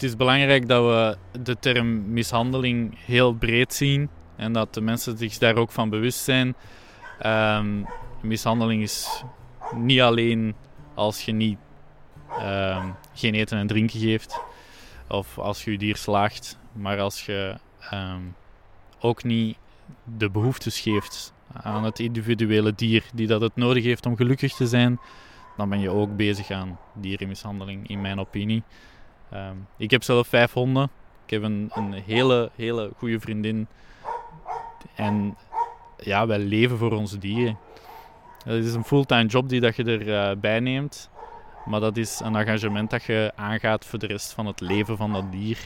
[0.00, 5.18] Het is belangrijk dat we de term mishandeling heel breed zien en dat de mensen
[5.18, 6.54] zich daar ook van bewust zijn.
[7.26, 7.86] Um,
[8.22, 9.24] mishandeling is
[9.74, 10.54] niet alleen
[10.94, 11.58] als je niet
[12.30, 12.84] uh,
[13.14, 14.40] geen eten en drinken geeft
[15.08, 17.56] of als je je dier slaagt, maar als je
[17.92, 18.34] um,
[19.00, 19.56] ook niet
[20.16, 24.66] de behoeftes geeft aan het individuele dier die dat het nodig heeft om gelukkig te
[24.66, 25.00] zijn,
[25.56, 28.62] dan ben je ook bezig aan dierenmishandeling, in mijn opinie.
[29.34, 30.90] Um, ik heb zelf vijf honden.
[31.24, 33.66] Ik heb een, een hele, hele goede vriendin.
[34.94, 35.36] En
[35.96, 37.58] ja, wij leven voor onze dieren.
[38.44, 41.10] Het is een fulltime job die dat je erbij uh, neemt.
[41.66, 45.12] Maar dat is een engagement dat je aangaat voor de rest van het leven van
[45.12, 45.58] dat dier.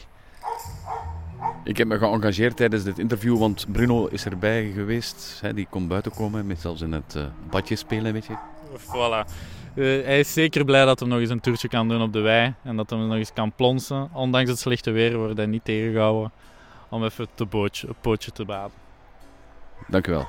[1.63, 5.39] Ik heb me geëngageerd tijdens dit interview, want Bruno is erbij geweest.
[5.41, 8.35] Hè, die komt buiten komen, met zelfs in het uh, badje spelen, weet je.
[8.77, 9.31] Voilà.
[9.75, 12.19] Uh, hij is zeker blij dat hij nog eens een toertje kan doen op de
[12.19, 12.53] wei.
[12.63, 14.09] En dat hij nog eens kan plonsen.
[14.13, 16.31] Ondanks het slechte weer wordt hij niet tegengehouden
[16.89, 18.77] om even het bootje, pootje te baden.
[19.87, 20.27] Dank u wel.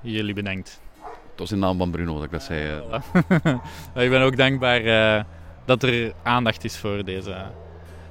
[0.00, 0.80] Jullie bedankt.
[1.30, 2.82] Het was in naam van Bruno dat ik dat zei.
[2.90, 3.54] Uh.
[4.04, 5.24] ik ben ook dankbaar uh,
[5.64, 7.46] dat er aandacht is voor deze,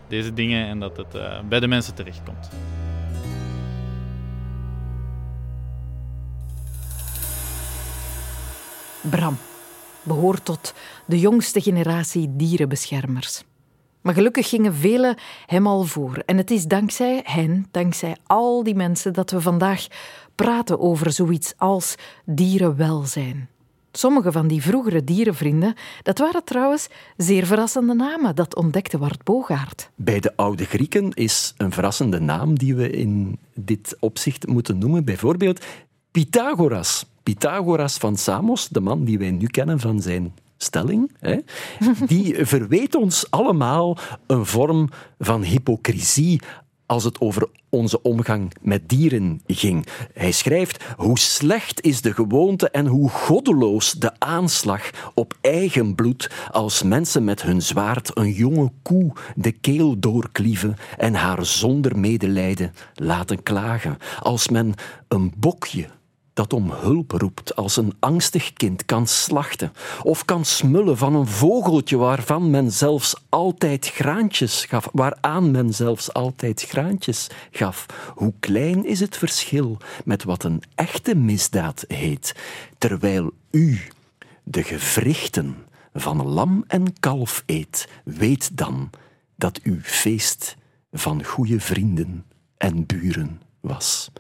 [0.07, 2.49] deze dingen en dat het uh, bij de mensen terechtkomt.
[9.01, 9.37] Bram
[10.03, 10.73] behoort tot
[11.05, 13.43] de jongste generatie dierenbeschermers.
[14.01, 16.23] Maar gelukkig gingen velen hem al voor.
[16.25, 19.87] En het is dankzij hen, dankzij al die mensen, dat we vandaag
[20.35, 23.47] praten over zoiets als dierenwelzijn.
[23.91, 26.87] Sommige van die vroegere dierenvrienden, dat waren trouwens
[27.17, 28.35] zeer verrassende namen.
[28.35, 29.89] Dat ontdekte Wart Bogaert.
[29.95, 35.05] Bij de oude Grieken is een verrassende naam die we in dit opzicht moeten noemen.
[35.05, 35.65] Bijvoorbeeld
[36.11, 37.05] Pythagoras.
[37.23, 41.37] Pythagoras van Samos, de man die wij nu kennen van zijn stelling, hè,
[42.07, 46.41] die verweet ons allemaal een vorm van hypocrisie
[46.85, 49.85] als het over onze omgang met dieren ging.
[50.13, 56.31] Hij schrijft: Hoe slecht is de gewoonte en hoe goddeloos de aanslag op eigen bloed
[56.51, 62.73] als mensen met hun zwaard een jonge koe de keel doorklieven en haar zonder medelijden
[62.93, 63.97] laten klagen.
[64.19, 64.73] Als men
[65.07, 65.87] een bokje
[66.33, 71.27] dat om hulp roept als een angstig kind kan slachten of kan smullen van een
[71.27, 77.85] vogeltje waarvan men zelfs altijd graantjes gaf, waaraan men zelfs altijd graantjes gaf.
[78.15, 82.35] Hoe klein is het verschil met wat een echte misdaad heet,
[82.77, 83.81] terwijl u
[84.43, 85.55] de gewrichten
[85.93, 88.89] van lam en kalf eet, weet dan
[89.35, 90.55] dat uw feest
[90.91, 92.25] van goede vrienden
[92.57, 94.11] en buren was.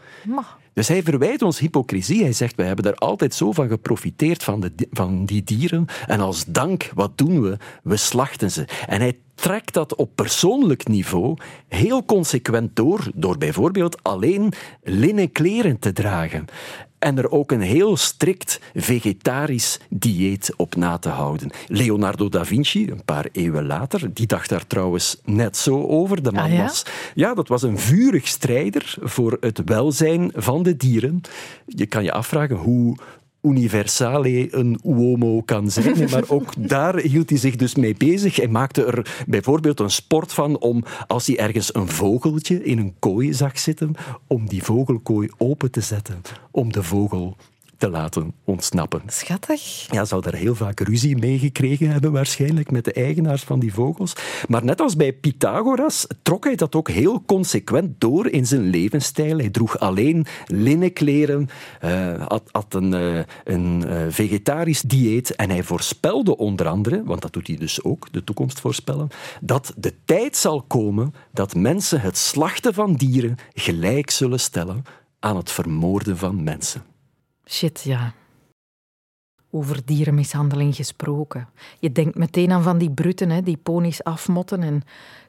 [0.73, 2.23] Dus hij verwijt ons hypocrisie.
[2.23, 5.85] Hij zegt, wij hebben er altijd zo van geprofiteerd van, de, van die dieren.
[6.07, 7.57] En als dank, wat doen we?
[7.83, 8.67] We slachten ze.
[8.87, 14.53] En hij trekt dat op persoonlijk niveau heel consequent door, door bijvoorbeeld alleen
[14.83, 16.45] linnen kleren te dragen
[16.99, 21.51] en er ook een heel strikt vegetarisch dieet op na te houden.
[21.67, 26.23] Leonardo da Vinci, een paar eeuwen later, die dacht daar trouwens net zo over.
[26.23, 26.63] De man ah, ja?
[26.63, 31.21] was, ja, dat was een vurig strijder voor het welzijn van de dieren.
[31.65, 32.97] Je kan je afvragen hoe
[33.43, 36.09] universale een uomo kan zijn.
[36.09, 38.35] Maar ook daar hield hij zich dus mee bezig.
[38.35, 42.93] Hij maakte er bijvoorbeeld een sport van om, als hij ergens een vogeltje in een
[42.99, 43.95] kooi zag zitten,
[44.27, 47.35] om die vogelkooi open te zetten, om de vogel
[47.83, 49.01] te laten ontsnappen.
[49.07, 49.85] Schattig.
[49.91, 53.73] Ja, zou daar heel vaak ruzie mee gekregen hebben waarschijnlijk met de eigenaars van die
[53.73, 54.13] vogels.
[54.47, 59.37] Maar net als bij Pythagoras trok hij dat ook heel consequent door in zijn levensstijl.
[59.37, 61.49] Hij droeg alleen linnen kleren,
[61.83, 67.21] uh, had, had, een, uh, een uh, vegetarisch dieet en hij voorspelde onder andere, want
[67.21, 69.07] dat doet hij dus ook, de toekomst voorspellen,
[69.41, 74.83] dat de tijd zal komen dat mensen het slachten van dieren gelijk zullen stellen
[75.19, 76.92] aan het vermoorden van mensen.
[77.45, 78.13] Shit, ja.
[79.51, 81.49] Over dierenmishandeling gesproken.
[81.79, 84.81] Je denkt meteen aan van die bruten, hè, die ponies afmotten en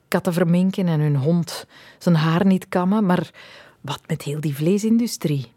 [0.09, 1.67] katten verminken en hun hond
[1.99, 3.07] zijn haar niet kammen.
[3.07, 3.31] Maar
[3.81, 5.53] wat met heel die vleesindustrie?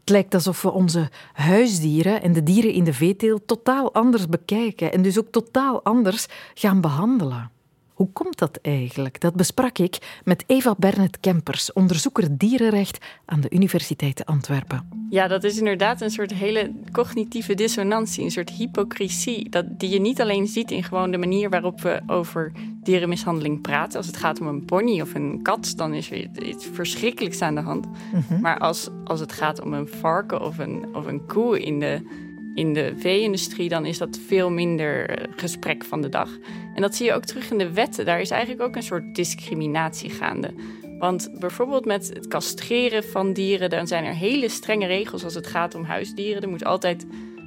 [0.00, 4.92] Het lijkt alsof we onze huisdieren en de dieren in de veeteelt totaal anders bekijken
[4.92, 7.50] en dus ook totaal anders gaan behandelen.
[7.94, 9.20] Hoe komt dat eigenlijk?
[9.20, 15.06] Dat besprak ik met Eva Bernet Kempers, onderzoeker dierenrecht aan de Universiteit Antwerpen.
[15.10, 20.00] Ja, dat is inderdaad een soort hele cognitieve dissonantie, een soort hypocrisie, dat, die je
[20.00, 22.52] niet alleen ziet in gewoon de manier waarop we over
[22.82, 23.96] dierenmishandeling praten.
[23.96, 27.54] Als het gaat om een pony of een kat, dan is er iets verschrikkelijks aan
[27.54, 27.86] de hand.
[27.86, 28.40] Mm-hmm.
[28.40, 32.30] Maar als, als het gaat om een varken of een, of een koe in de
[32.54, 36.30] in de vee-industrie, dan is dat veel minder eh, gesprek van de dag.
[36.74, 38.04] En dat zie je ook terug in de wetten.
[38.04, 40.54] Daar is eigenlijk ook een soort discriminatie gaande.
[40.98, 45.46] Want bijvoorbeeld met het castreren van dieren, dan zijn er hele strenge regels als het
[45.46, 46.42] gaat om huisdieren.
[46.42, 47.06] Er moet altijd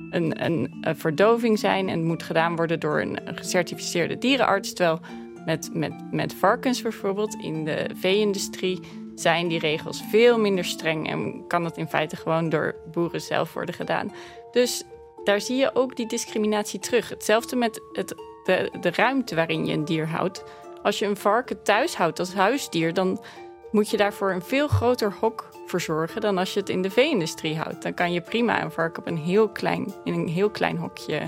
[0.09, 4.73] een, een, verdoving zijn en moet gedaan worden door een gecertificeerde dierenarts.
[4.73, 4.99] Terwijl
[5.45, 8.79] met, met, met varkens bijvoorbeeld in de vee-industrie
[9.15, 13.53] zijn die regels veel minder streng en kan dat in feite gewoon door boeren zelf
[13.53, 14.11] worden gedaan.
[14.51, 14.83] Dus
[15.25, 17.09] daar zie je ook die discriminatie terug.
[17.09, 20.43] Hetzelfde met het, de, de ruimte waarin je een dier houdt.
[20.83, 23.23] Als je een varken thuis houdt als huisdier, dan
[23.71, 27.57] moet je daarvoor een veel groter hok verzorgen dan als je het in de vee-industrie
[27.57, 27.83] houdt.
[27.83, 31.21] Dan kan je prima een varken op een heel klein, in een heel klein hokje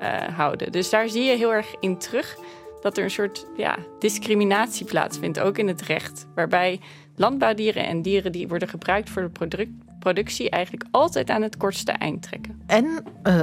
[0.00, 0.72] uh, houden.
[0.72, 2.38] Dus daar zie je heel erg in terug
[2.80, 6.26] dat er een soort ja, discriminatie plaatsvindt, ook in het recht.
[6.34, 6.80] Waarbij
[7.16, 11.92] landbouwdieren en dieren die worden gebruikt voor de product, productie eigenlijk altijd aan het kortste
[11.92, 12.60] eind trekken.
[12.66, 13.00] En uh,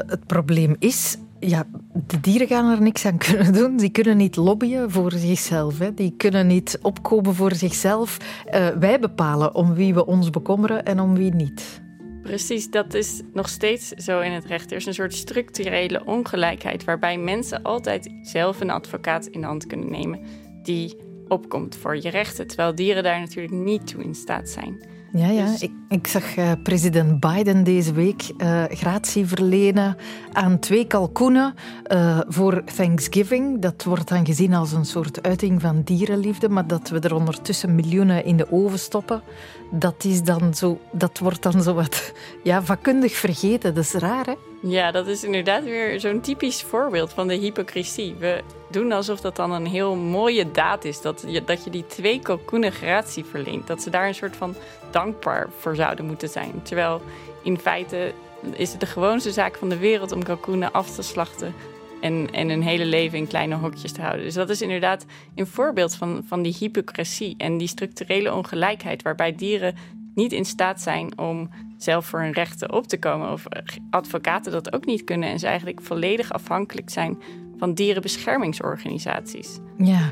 [0.08, 1.64] het probleem is, ja,
[2.08, 3.78] de dieren gaan er niks aan kunnen doen.
[3.78, 5.80] Die kunnen niet lobbyen voor zichzelf.
[5.80, 5.94] Hè.
[5.94, 8.18] Die kunnen niet opkomen voor zichzelf.
[8.54, 11.82] Uh, wij bepalen om wie we ons bekommeren en om wie niet.
[12.24, 14.72] Precies, dat is nog steeds zo in het recht.
[14.72, 19.68] Er is een soort structurele ongelijkheid waarbij mensen altijd zelf een advocaat in de hand
[19.68, 20.20] kunnen nemen
[20.64, 24.93] die opkomt voor je rechten, terwijl dieren daar natuurlijk niet toe in staat zijn.
[25.16, 25.46] Ja, ja.
[25.46, 25.62] Dus...
[25.62, 29.98] Ik, ik, zag uh, president Biden deze week uh, gratie verlenen
[30.32, 31.54] aan twee kalkoenen
[31.88, 33.62] uh, voor Thanksgiving.
[33.62, 37.76] Dat wordt dan gezien als een soort uiting van dierenliefde, maar dat we er ondertussen
[37.76, 39.22] miljoenen in de oven stoppen,
[39.72, 43.76] dat, is dan zo, dat wordt dan zo wat ja, vakkundig vergeten.
[43.76, 44.53] Dat is raar, hè?
[44.66, 48.16] Ja, dat is inderdaad weer zo'n typisch voorbeeld van de hypocrisie.
[48.20, 51.02] We doen alsof dat dan een heel mooie daad is.
[51.02, 53.68] Dat je, dat je die twee kalkoenen gratie verleent.
[53.68, 54.56] Dat ze daar een soort van
[54.92, 56.62] dankbaar voor zouden moeten zijn.
[56.62, 57.02] Terwijl
[57.44, 58.14] in feite
[58.52, 61.54] is het de gewoonste zaak van de wereld om kalkoenen af te slachten.
[62.02, 64.26] En, en hun hele leven in kleine hokjes te houden.
[64.26, 69.02] Dus dat is inderdaad een voorbeeld van, van die hypocrisie en die structurele ongelijkheid.
[69.02, 69.76] Waarbij dieren
[70.16, 73.32] niet in staat zijn om zelf voor hun rechten op te komen.
[73.32, 73.44] Of
[73.90, 75.30] advocaten dat ook niet kunnen.
[75.30, 77.18] En ze eigenlijk volledig afhankelijk zijn
[77.58, 79.60] van dierenbeschermingsorganisaties.
[79.78, 80.12] Ja,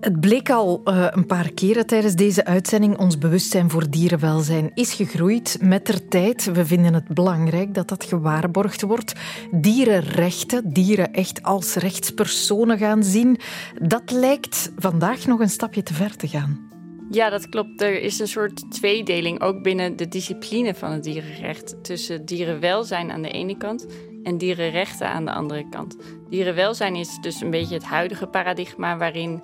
[0.00, 2.98] het bleek al uh, een paar keren tijdens deze uitzending.
[2.98, 6.44] Ons bewustzijn voor dierenwelzijn is gegroeid met de tijd.
[6.52, 9.12] We vinden het belangrijk dat dat gewaarborgd wordt.
[9.50, 13.38] Dierenrechten, dieren echt als rechtspersonen gaan zien,
[13.82, 16.69] dat lijkt vandaag nog een stapje te ver te gaan.
[17.12, 17.82] Ja, dat klopt.
[17.82, 21.84] Er is een soort tweedeling ook binnen de discipline van het dierenrecht.
[21.84, 23.86] Tussen dierenwelzijn aan de ene kant
[24.22, 25.96] en dierenrechten aan de andere kant.
[26.28, 29.38] Dierenwelzijn is dus een beetje het huidige paradigma waarin uh,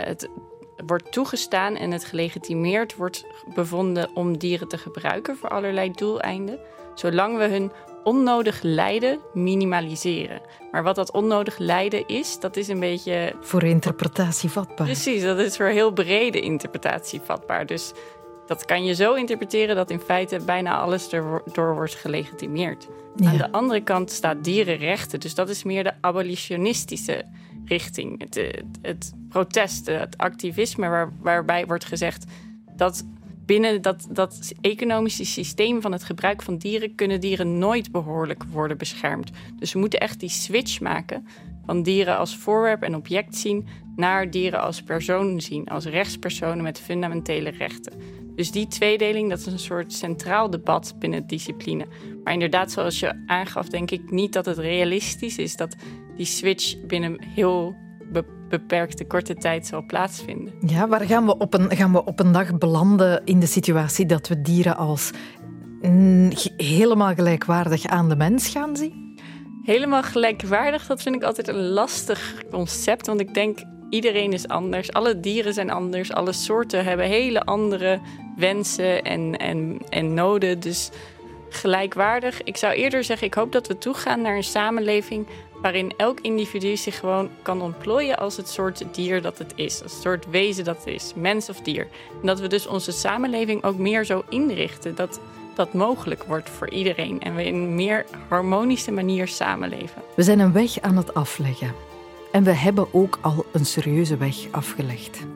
[0.00, 0.28] het
[0.86, 6.58] wordt toegestaan en het gelegitimeerd wordt bevonden om dieren te gebruiken voor allerlei doeleinden,
[6.94, 7.72] zolang we hun
[8.08, 10.40] onnodig lijden minimaliseren.
[10.72, 13.34] Maar wat dat onnodig lijden is, dat is een beetje.
[13.40, 14.86] Voor interpretatie vatbaar.
[14.86, 17.66] Precies, dat is voor heel brede interpretatie vatbaar.
[17.66, 17.92] Dus
[18.46, 22.88] dat kan je zo interpreteren dat in feite bijna alles erdoor wordt gelegitimeerd.
[23.24, 27.24] Aan de andere kant staat dierenrechten, dus dat is meer de abolitionistische
[27.64, 28.20] richting.
[28.20, 32.24] Het, het, het protest, het activisme, waar, waarbij wordt gezegd
[32.76, 33.04] dat
[33.48, 38.78] binnen dat, dat economische systeem van het gebruik van dieren kunnen dieren nooit behoorlijk worden
[38.78, 39.30] beschermd.
[39.58, 41.26] Dus we moeten echt die switch maken
[41.66, 46.80] van dieren als voorwerp en object zien naar dieren als persoon zien, als rechtspersonen met
[46.80, 47.92] fundamentele rechten.
[48.34, 51.86] Dus die tweedeling, dat is een soort centraal debat binnen discipline.
[52.24, 55.76] Maar inderdaad, zoals je aangaf, denk ik niet dat het realistisch is dat
[56.16, 57.74] die switch binnen heel
[58.48, 60.52] beperkte korte tijd zal plaatsvinden.
[60.66, 64.06] Ja, waar gaan we op een, gaan we op een dag belanden in de situatie
[64.06, 65.10] dat we dieren als
[66.56, 69.18] helemaal gelijkwaardig aan de mens gaan zien?
[69.62, 73.06] Helemaal gelijkwaardig, dat vind ik altijd een lastig concept.
[73.06, 73.58] Want ik denk,
[73.90, 74.92] iedereen is anders.
[74.92, 76.12] Alle dieren zijn anders.
[76.12, 78.00] Alle soorten hebben hele andere
[78.36, 80.60] wensen en, en, en noden.
[80.60, 80.90] Dus
[81.48, 82.42] gelijkwaardig.
[82.42, 85.26] Ik zou eerder zeggen, ik hoop dat we toegaan naar een samenleving
[85.62, 89.92] waarin elk individu zich gewoon kan ontplooien als het soort dier dat het is, als
[89.92, 91.86] het soort wezen dat het is, mens of dier.
[92.20, 95.20] En dat we dus onze samenleving ook meer zo inrichten dat
[95.54, 100.02] dat mogelijk wordt voor iedereen en we in een meer harmonische manier samenleven.
[100.16, 101.74] We zijn een weg aan het afleggen.
[102.32, 105.26] En we hebben ook al een serieuze weg afgelegd.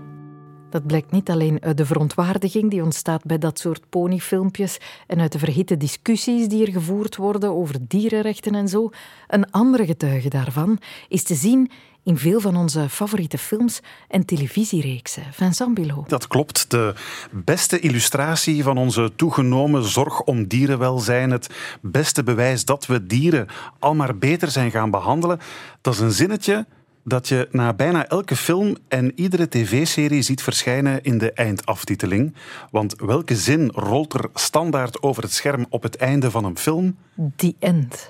[0.73, 5.33] Dat blijkt niet alleen uit de verontwaardiging die ontstaat bij dat soort ponyfilmpjes en uit
[5.33, 8.91] de verhitte discussies die er gevoerd worden over dierenrechten en zo.
[9.29, 11.71] Een andere getuige daarvan is te zien
[12.03, 15.23] in veel van onze favoriete films en televisiereeksen.
[15.33, 16.09] Vincent Bilot.
[16.09, 16.71] Dat klopt.
[16.71, 16.95] De
[17.31, 21.47] beste illustratie van onze toegenomen zorg om dierenwelzijn, het
[21.81, 23.47] beste bewijs dat we dieren
[23.79, 25.39] al maar beter zijn gaan behandelen,
[25.81, 26.67] dat is een zinnetje
[27.05, 32.35] dat je na bijna elke film en iedere tv-serie ziet verschijnen in de eindaftiteling.
[32.71, 36.97] Want welke zin rolt er standaard over het scherm op het einde van een film?
[37.37, 38.09] The end.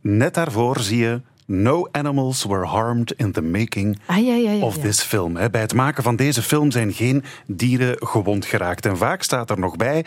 [0.00, 4.64] Net daarvoor zie je No animals were harmed in the making ah, ja, ja, ja,
[4.64, 5.32] of this film.
[5.32, 8.86] Bij het maken van deze film zijn geen dieren gewond geraakt.
[8.86, 10.04] En vaak staat er nog bij.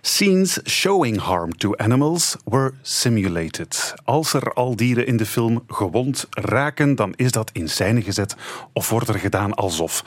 [0.00, 3.94] Scenes showing harm to animals were simulated.
[4.04, 8.36] Als er al dieren in de film gewond raken, dan is dat in scène gezet
[8.72, 10.04] of wordt er gedaan alsof.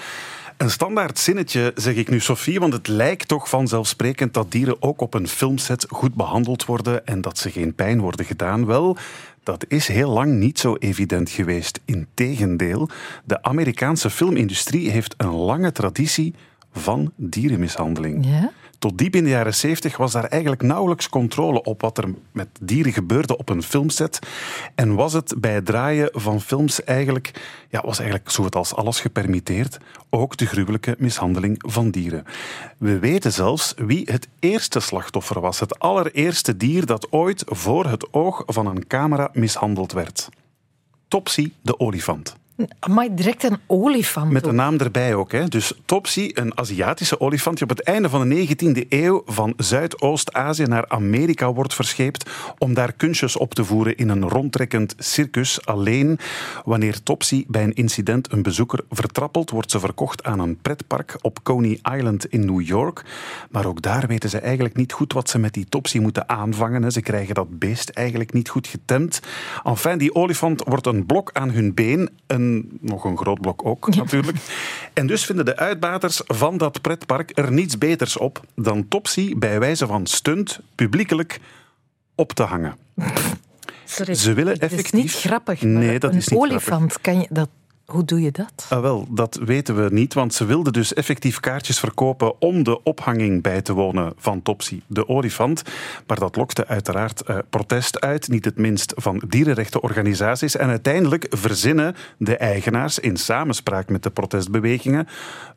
[0.57, 5.01] Een standaard zinnetje, zeg ik nu, Sophie, want het lijkt toch vanzelfsprekend dat dieren ook
[5.01, 8.65] op een filmset goed behandeld worden en dat ze geen pijn worden gedaan.
[8.65, 8.97] Wel,
[9.43, 11.79] dat is heel lang niet zo evident geweest.
[11.85, 12.89] Integendeel,
[13.25, 16.33] de Amerikaanse filmindustrie heeft een lange traditie
[16.73, 18.25] van dierenmishandeling.
[18.25, 18.51] Ja?
[18.81, 22.47] Tot diep in de jaren 70 was daar eigenlijk nauwelijks controle op wat er met
[22.61, 24.19] dieren gebeurde op een filmset.
[24.75, 27.31] En was het bij het draaien van films eigenlijk,
[27.69, 29.77] ja, was eigenlijk zo als alles gepermitteerd,
[30.09, 32.23] ook de gruwelijke mishandeling van dieren.
[32.77, 38.13] We weten zelfs wie het eerste slachtoffer was, het allereerste dier dat ooit voor het
[38.13, 40.29] oog van een camera mishandeld werd.
[41.07, 42.39] Topsy de olifant.
[42.89, 44.31] Maar direct een olifant.
[44.31, 45.31] Met de naam erbij ook.
[45.31, 45.47] Hè.
[45.47, 50.63] Dus Topsy, een Aziatische olifant die op het einde van de 19e eeuw van Zuidoost-Azië
[50.63, 55.65] naar Amerika wordt verscheept om daar kunstjes op te voeren in een rondtrekkend circus.
[55.65, 56.19] Alleen
[56.65, 61.43] wanneer Topsy bij een incident een bezoeker vertrappelt, wordt ze verkocht aan een pretpark op
[61.43, 63.03] Coney Island in New York.
[63.51, 66.83] Maar ook daar weten ze eigenlijk niet goed wat ze met die Topsy moeten aanvangen.
[66.83, 66.89] hè.
[66.89, 69.19] Ze krijgen dat beest eigenlijk niet goed getemd.
[69.63, 72.09] Enfin, die olifant wordt een blok aan hun been.
[72.27, 74.37] Een, nog een groot blok ook, natuurlijk.
[74.93, 79.59] En dus vinden de uitbaters van dat pretpark er niets beters op dan Topsy bij
[79.59, 81.39] wijze van stunt publiekelijk
[82.15, 82.75] op te hangen.
[83.85, 85.61] Sorry, Ze willen Het is effectief- niet grappig.
[85.61, 87.49] Nee, dat een is niet olifant, kan je dat...
[87.91, 88.65] Hoe doe je dat?
[88.69, 92.83] Ah, wel, dat weten we niet, want ze wilden dus effectief kaartjes verkopen om de
[92.83, 95.61] ophanging bij te wonen van Topsy, de olifant.
[96.07, 100.55] Maar dat lokte uiteraard eh, protest uit, niet het minst van dierenrechtenorganisaties.
[100.55, 105.07] En uiteindelijk verzinnen de eigenaars in samenspraak met de protestbewegingen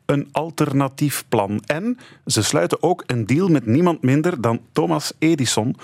[0.05, 1.61] een alternatief plan.
[1.65, 5.75] En ze sluiten ook een deal met niemand minder dan Thomas Edison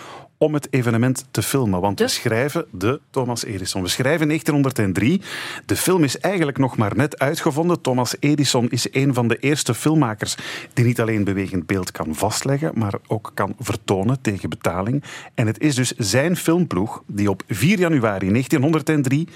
[0.42, 1.82] om het evenement te filmen.
[1.82, 2.12] Want we De?
[2.12, 3.82] schrijven de Thomas Edison.
[3.82, 5.22] We schrijven 1903.
[5.66, 7.82] De film is eigenlijk nog maar net uitgevonden.
[7.82, 10.36] Thomas Edison is een van de eerste filmmakers
[10.74, 15.04] die niet alleen bewegend beeld kan vastleggen, maar ook kan vertonen tegen betaling.
[15.34, 19.28] En het is dus zijn filmploeg die op 4 januari 1903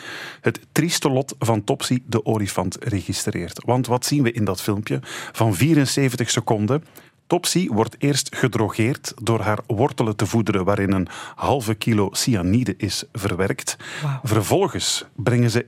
[0.41, 3.63] het trieste lot van Topsy de olifant registreert.
[3.65, 4.99] Want wat zien we in dat filmpje
[5.31, 6.83] van 74 seconden?
[7.27, 13.03] Topsy wordt eerst gedrogeerd door haar wortelen te voederen waarin een halve kilo cyanide is
[13.11, 13.77] verwerkt.
[14.23, 15.65] Vervolgens brengen ze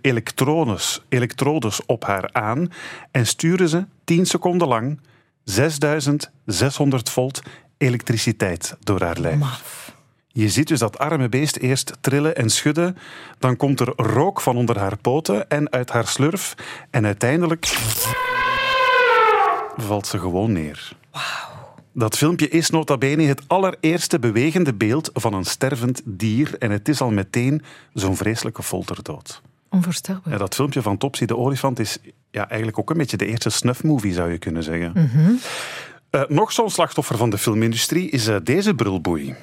[1.10, 2.72] elektrodes op haar aan
[3.12, 4.99] en sturen ze 10 seconden lang
[5.43, 7.41] 6600 volt
[7.78, 9.38] elektriciteit door haar lijf.
[9.38, 9.95] Maf.
[10.28, 12.97] Je ziet dus dat arme beest eerst trillen en schudden.
[13.39, 16.55] Dan komt er rook van onder haar poten en uit haar slurf.
[16.89, 17.66] En uiteindelijk
[19.76, 20.95] valt ze gewoon neer.
[21.93, 26.55] Dat filmpje is nota bene het allereerste bewegende beeld van een stervend dier.
[26.57, 27.61] En het is al meteen
[27.93, 29.41] zo'n vreselijke folterdood.
[29.70, 30.34] Onvoorstelbaar.
[30.34, 31.97] Ja, dat filmpje van Topsy de olifant is
[32.32, 34.91] ja, eigenlijk ook een beetje de eerste snuff-movie, zou je kunnen zeggen.
[34.93, 35.32] Mhm.
[36.09, 39.36] Eh, nog zo'n slachtoffer van de filmindustrie is eh, deze brulboei.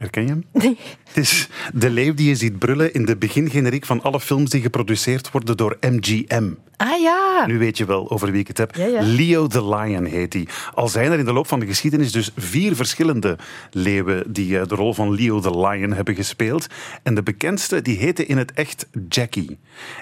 [0.00, 0.44] Herken je hem?
[0.62, 0.76] Nee.
[1.04, 4.60] Het is de leeuw die je ziet brullen in de begingeneriek van alle films die
[4.60, 6.52] geproduceerd worden door MGM.
[6.76, 7.44] Ah ja.
[7.46, 8.74] Nu weet je wel over wie ik het heb.
[8.74, 9.00] Ja, ja.
[9.02, 10.48] Leo the Lion heet hij.
[10.74, 13.38] Al zijn er in de loop van de geschiedenis dus vier verschillende
[13.70, 16.66] leeuwen die eh, de rol van Leo the Lion hebben gespeeld.
[17.02, 19.58] En de bekendste die heette in het echt Jackie.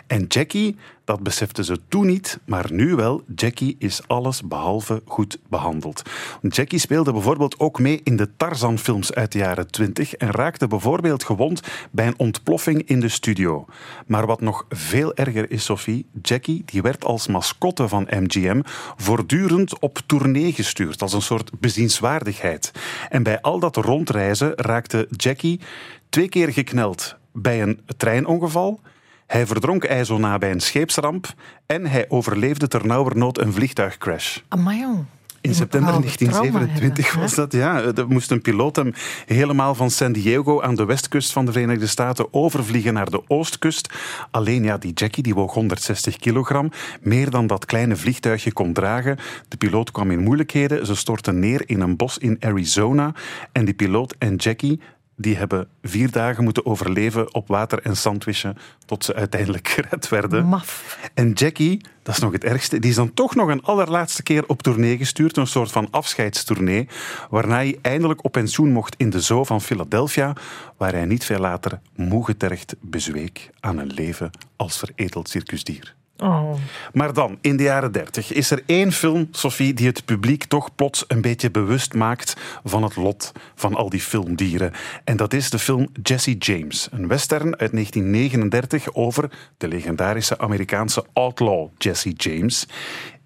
[0.06, 0.76] En Jackie,
[1.08, 3.22] dat beseften ze toen niet, maar nu wel.
[3.34, 6.02] Jackie is alles behalve goed behandeld.
[6.40, 11.24] Jackie speelde bijvoorbeeld ook mee in de Tarzan-films uit de jaren 20 en raakte bijvoorbeeld
[11.24, 13.66] gewond bij een ontploffing in de studio.
[14.06, 18.60] Maar wat nog veel erger is, Sophie, Jackie die werd als mascotte van MGM
[18.96, 22.72] voortdurend op tournee gestuurd, als een soort bezienswaardigheid.
[23.08, 25.60] En bij al dat rondreizen raakte Jackie
[26.08, 28.80] twee keer gekneld bij een treinongeval.
[29.28, 31.34] Hij verdronk ijzona bij een scheepsramp
[31.66, 34.38] en hij overleefde ternauwernood een vliegtuigcrash.
[34.48, 35.04] Amai, jong.
[35.40, 37.82] In september nogal trauma 1927 hebben, was dat, ja.
[38.02, 38.92] Er moest een piloot hem
[39.26, 43.94] helemaal van San Diego aan de westkust van de Verenigde Staten overvliegen naar de oostkust.
[44.30, 46.70] Alleen ja, die Jackie die woog 160 kilogram,
[47.00, 49.18] meer dan dat kleine vliegtuigje kon dragen.
[49.48, 53.12] De piloot kwam in moeilijkheden, ze stortten neer in een bos in Arizona.
[53.52, 54.80] En die piloot en Jackie
[55.20, 58.56] die hebben vier dagen moeten overleven op water en sandwichen
[58.86, 60.46] tot ze uiteindelijk gered werden.
[60.46, 60.98] Maf.
[61.14, 64.44] En Jackie, dat is nog het ergste, die is dan toch nog een allerlaatste keer
[64.46, 66.88] op tournee gestuurd, een soort van afscheidstournee,
[67.30, 70.32] waarna hij eindelijk op pensioen mocht in de zoo van Philadelphia,
[70.76, 75.96] waar hij niet veel later moe getergd bezweek aan een leven als veredeld circusdier.
[76.22, 76.54] Oh.
[76.92, 80.74] Maar dan, in de jaren 30, is er één film, Sophie, die het publiek toch
[80.74, 84.72] plots een beetje bewust maakt van het lot van al die filmdieren.
[85.04, 91.04] En dat is de film Jesse James, een western uit 1939 over de legendarische Amerikaanse
[91.12, 92.66] outlaw Jesse James.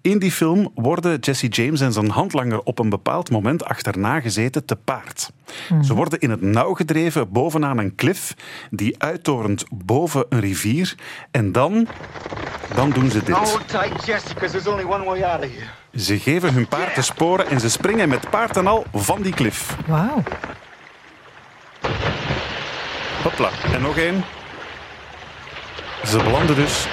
[0.03, 4.65] In die film worden Jesse James en zijn handlanger op een bepaald moment achterna gezeten
[4.65, 5.31] te paard.
[5.81, 8.33] Ze worden in het nauw gedreven bovenaan een klif
[8.71, 10.95] die uittorent boven een rivier.
[11.31, 11.87] En dan,
[12.75, 13.35] dan doen ze dit.
[13.35, 16.01] Hold tight, Jesse, because there's only one way out of here.
[16.03, 19.33] Ze geven hun paard de sporen en ze springen met paard en al van die
[19.33, 19.77] klif.
[19.87, 20.23] Wauw.
[23.23, 23.49] Hopla.
[23.73, 24.23] En nog één.
[26.05, 26.87] Ze belanden dus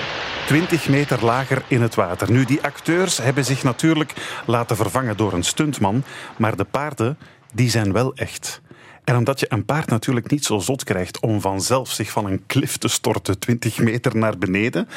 [0.51, 2.30] 20 meter lager in het water.
[2.30, 4.12] Nu, die acteurs hebben zich natuurlijk
[4.46, 6.05] laten vervangen door een stuntman,
[6.36, 7.18] maar de paarden,
[7.53, 8.61] die zijn wel echt.
[9.05, 12.42] En omdat je een paard natuurlijk niet zo zot krijgt om vanzelf zich van een
[12.46, 14.88] klif te storten 20 meter naar beneden,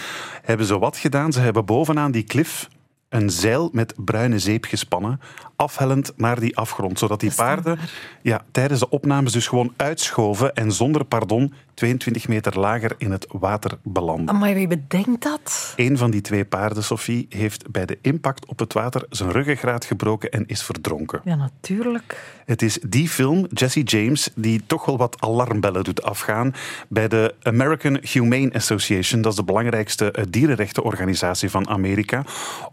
[0.42, 1.32] hebben ze wat gedaan?
[1.32, 2.70] Ze hebben bovenaan die klif
[3.14, 5.20] een zeil met bruine zeep gespannen,
[5.56, 7.80] afhellend naar die afgrond, zodat die paarden
[8.22, 13.26] ja, tijdens de opnames dus gewoon uitschoven en zonder pardon 22 meter lager in het
[13.32, 14.38] water belanden.
[14.38, 15.74] Maar wie bedenkt dat?
[15.76, 19.86] Een van die twee paarden, Sophie, heeft bij de impact op het water zijn ruggengraat
[19.86, 21.22] gebroken en is verdronken.
[21.24, 22.42] Ja, natuurlijk.
[22.46, 26.54] Het is die film, Jesse James, die toch wel wat alarmbellen doet afgaan
[26.88, 29.22] bij de American Humane Association.
[29.22, 32.24] Dat is de belangrijkste eh, dierenrechtenorganisatie van Amerika.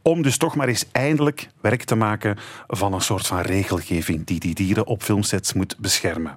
[0.03, 4.41] Om dus toch maar eens eindelijk werk te maken van een soort van regelgeving die
[4.41, 6.35] die dieren op filmsets moet beschermen.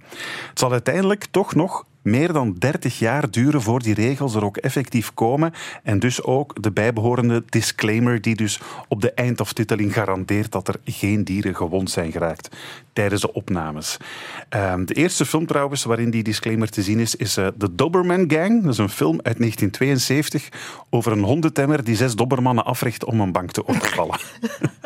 [0.50, 4.58] Het zal uiteindelijk toch nog meer dan 30 jaar duren voor die regels er ook
[4.58, 5.54] effectief komen.
[5.84, 11.24] En dus ook de bijbehorende disclaimer die dus op de eindaftiteling garandeert dat er geen
[11.24, 12.56] dieren gewond zijn geraakt
[12.94, 13.98] tijdens de opnames.
[14.50, 18.32] Ehm, de eerste film trouwens waarin die disclaimer te zien is, is uh, The Doberman
[18.32, 18.64] Gang.
[18.64, 20.50] Dat is een film uit 1972
[20.90, 24.20] over een hondentemmer die zes dobermannen africht om een bank te overvallen.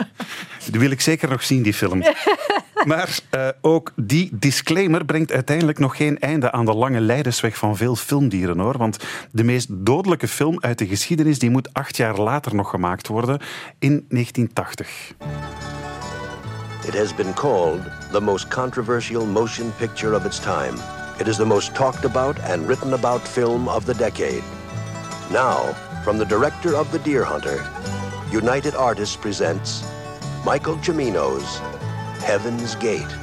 [0.72, 2.01] die wil ik zeker nog zien, die film.
[2.86, 7.78] Maar uh, ook die disclaimer brengt uiteindelijk nog geen einde aan de lange leidersweg van
[7.78, 8.78] veel filmdieren hoor.
[8.78, 8.97] Want
[9.32, 13.39] de meest dodelijke film uit de geschiedenis die moet acht jaar later nog gemaakt worden,
[13.80, 15.13] in 1980.
[16.88, 17.80] It has been called
[18.11, 20.73] the most controversial motion picture of its time.
[21.19, 24.43] It is the most talked about and written about film of the decade.
[25.32, 25.73] Now,
[26.03, 27.65] from the director of The Deer Hunter,
[28.32, 29.84] United Artists presents
[30.45, 31.59] Michael Cimino's
[32.22, 33.15] Heaven's Gate.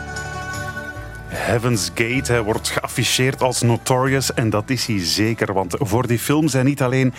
[1.29, 6.19] Heaven's Gate hij wordt geafficheerd als Notorious en dat is hij zeker, want voor die
[6.19, 7.15] film zijn niet alleen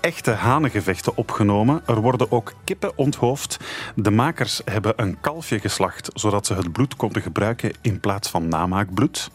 [0.00, 1.82] echte hanengevechten opgenomen.
[1.86, 3.56] Er worden ook kippen onthoofd.
[3.94, 8.48] De makers hebben een kalfje geslacht, zodat ze het bloed konden gebruiken in plaats van
[8.48, 9.30] namaakbloed.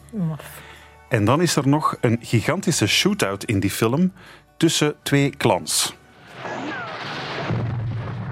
[1.08, 4.12] En dan is er nog een gigantische shootout in die film
[4.56, 5.97] tussen twee clans.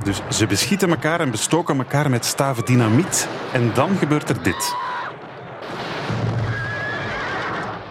[0.07, 3.29] Dus ze beschieten elkaar en bestoken elkaar met staven dynamiet.
[3.53, 4.75] En dan gebeurt er dit.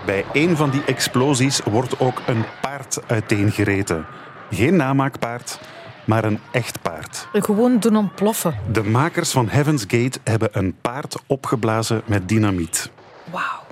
[0.05, 4.05] Bij een van die explosies wordt ook een paard uiteengereten.
[4.51, 5.59] Geen namaakpaard,
[6.05, 7.27] maar een echt paard.
[7.33, 8.55] Gewoon doen ontploffen.
[8.71, 12.91] De makers van Heaven's Gate hebben een paard opgeblazen met dynamiet.
[13.31, 13.64] Wauw.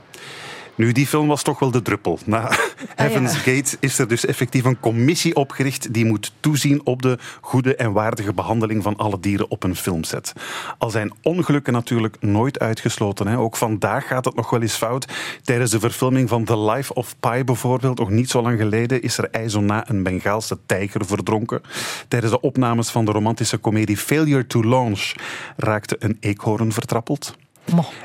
[0.75, 2.19] Nu, die film was toch wel de druppel.
[2.25, 2.51] Na
[2.95, 7.75] Heaven's Gate is er dus effectief een commissie opgericht die moet toezien op de goede
[7.75, 10.33] en waardige behandeling van alle dieren op een filmset.
[10.77, 13.27] Al zijn ongelukken natuurlijk nooit uitgesloten.
[13.27, 13.37] Hè.
[13.37, 15.07] Ook vandaag gaat het nog wel eens fout.
[15.43, 19.17] Tijdens de verfilming van The Life of Pi bijvoorbeeld, nog niet zo lang geleden, is
[19.17, 21.61] er ijzona een Bengaalse tijger verdronken.
[22.07, 25.13] Tijdens de opnames van de romantische komedie Failure to Launch
[25.57, 27.35] raakte een eekhoorn vertrappeld.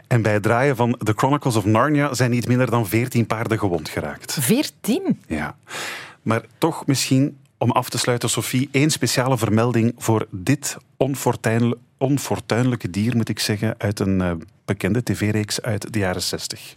[0.07, 3.59] En bij het draaien van The Chronicles of Narnia zijn niet minder dan 14 paarden
[3.59, 4.37] gewond geraakt.
[4.41, 5.21] 14?
[5.27, 5.57] Ja.
[6.23, 12.91] Maar toch misschien om af te sluiten, Sophie, één speciale vermelding voor dit onfortuinlijke, onfortuinlijke
[12.91, 14.31] dier, moet ik zeggen, uit een uh,
[14.65, 16.77] bekende tv-reeks uit de jaren 60.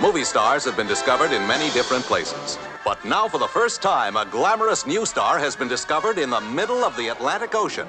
[0.00, 2.58] Movie stars have been discovered in many different places.
[2.84, 6.40] But now, for the first time, a glamorous new star has been discovered in the
[6.54, 7.86] middle of the Atlantic Ocean.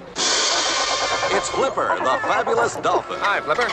[1.37, 3.15] It's Flipper, the fabulous dolphin.
[3.15, 3.71] Hi, Flipper.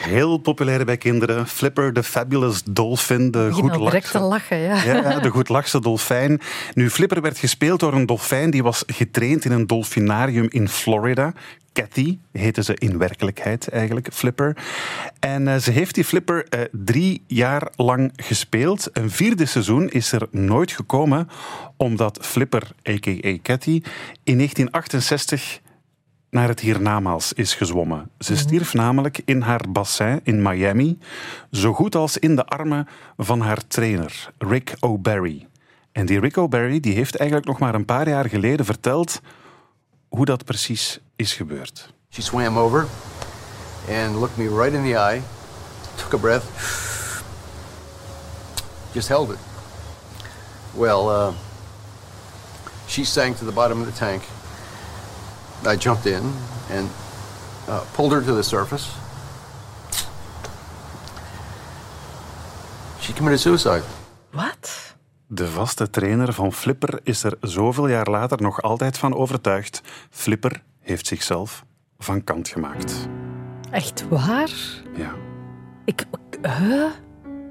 [0.00, 1.46] Heel populair bij kinderen.
[1.46, 3.30] Flipper, the fabulous dolphin.
[3.30, 4.82] De goed direct te lachen, ja.
[4.82, 5.18] ja.
[5.18, 6.40] De goedlachse dolfijn.
[6.74, 11.32] Nu, Flipper werd gespeeld door een dolfijn die was getraind in een dolfinarium in Florida.
[11.72, 14.56] Cathy heette ze in werkelijkheid eigenlijk, Flipper.
[15.18, 18.88] En uh, ze heeft die Flipper uh, drie jaar lang gespeeld.
[18.92, 21.28] Een vierde seizoen is er nooit gekomen,
[21.76, 23.36] omdat Flipper, a.k.a.
[23.42, 23.82] Cathy,
[24.24, 25.60] in 1968
[26.30, 28.10] naar het hiernamaals is gezwommen.
[28.18, 30.98] Ze stierf namelijk in haar bassin in Miami,
[31.50, 35.46] zo goed als in de armen van haar trainer, Rick O'Barry.
[35.92, 39.20] En die Rick O'Barry die heeft eigenlijk nog maar een paar jaar geleden verteld
[40.12, 41.88] hoe dat precies is gebeurd.
[42.08, 42.86] She swam over
[43.88, 45.22] and looked me right in the eye,
[45.96, 46.44] took a breath,
[48.94, 49.38] just held it.
[50.74, 51.34] Well, uh,
[52.86, 54.22] she sank to the bottom of the tank.
[55.64, 56.32] I jumped in
[56.70, 56.88] and
[57.68, 58.90] uh, pulled her to the surface.
[63.00, 63.82] She committed suicide.
[64.34, 64.91] Wat?
[65.34, 69.80] De vaste trainer van Flipper is er zoveel jaar later nog altijd van overtuigd.
[70.10, 71.64] Flipper heeft zichzelf
[71.98, 73.08] van kant gemaakt.
[73.70, 74.50] Echt waar?
[74.96, 75.14] Ja.
[75.84, 76.04] Ik...
[76.42, 76.90] Huh?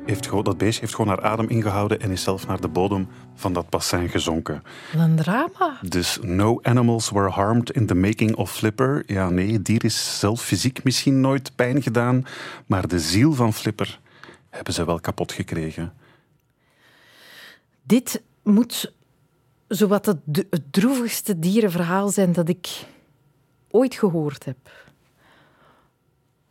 [0.05, 3.07] heeft gewoon, dat beestje heeft gewoon haar adem ingehouden en is zelf naar de bodem
[3.35, 4.63] van dat bassin gezonken.
[4.93, 5.77] Een drama.
[5.81, 9.03] Dus no animals were harmed in the making of Flipper.
[9.05, 12.25] Ja, nee, het dier is zelf fysiek misschien nooit pijn gedaan,
[12.65, 13.99] maar de ziel van Flipper
[14.49, 15.93] hebben ze wel kapot gekregen.
[17.81, 18.93] Dit moet
[19.67, 20.17] zowat het,
[20.49, 22.85] het droevigste dierenverhaal zijn dat ik
[23.69, 24.89] ooit gehoord heb.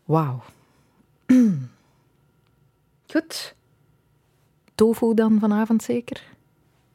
[0.05, 0.43] Wauw.
[3.13, 3.55] Goed.
[4.75, 6.23] Tofu dan vanavond zeker?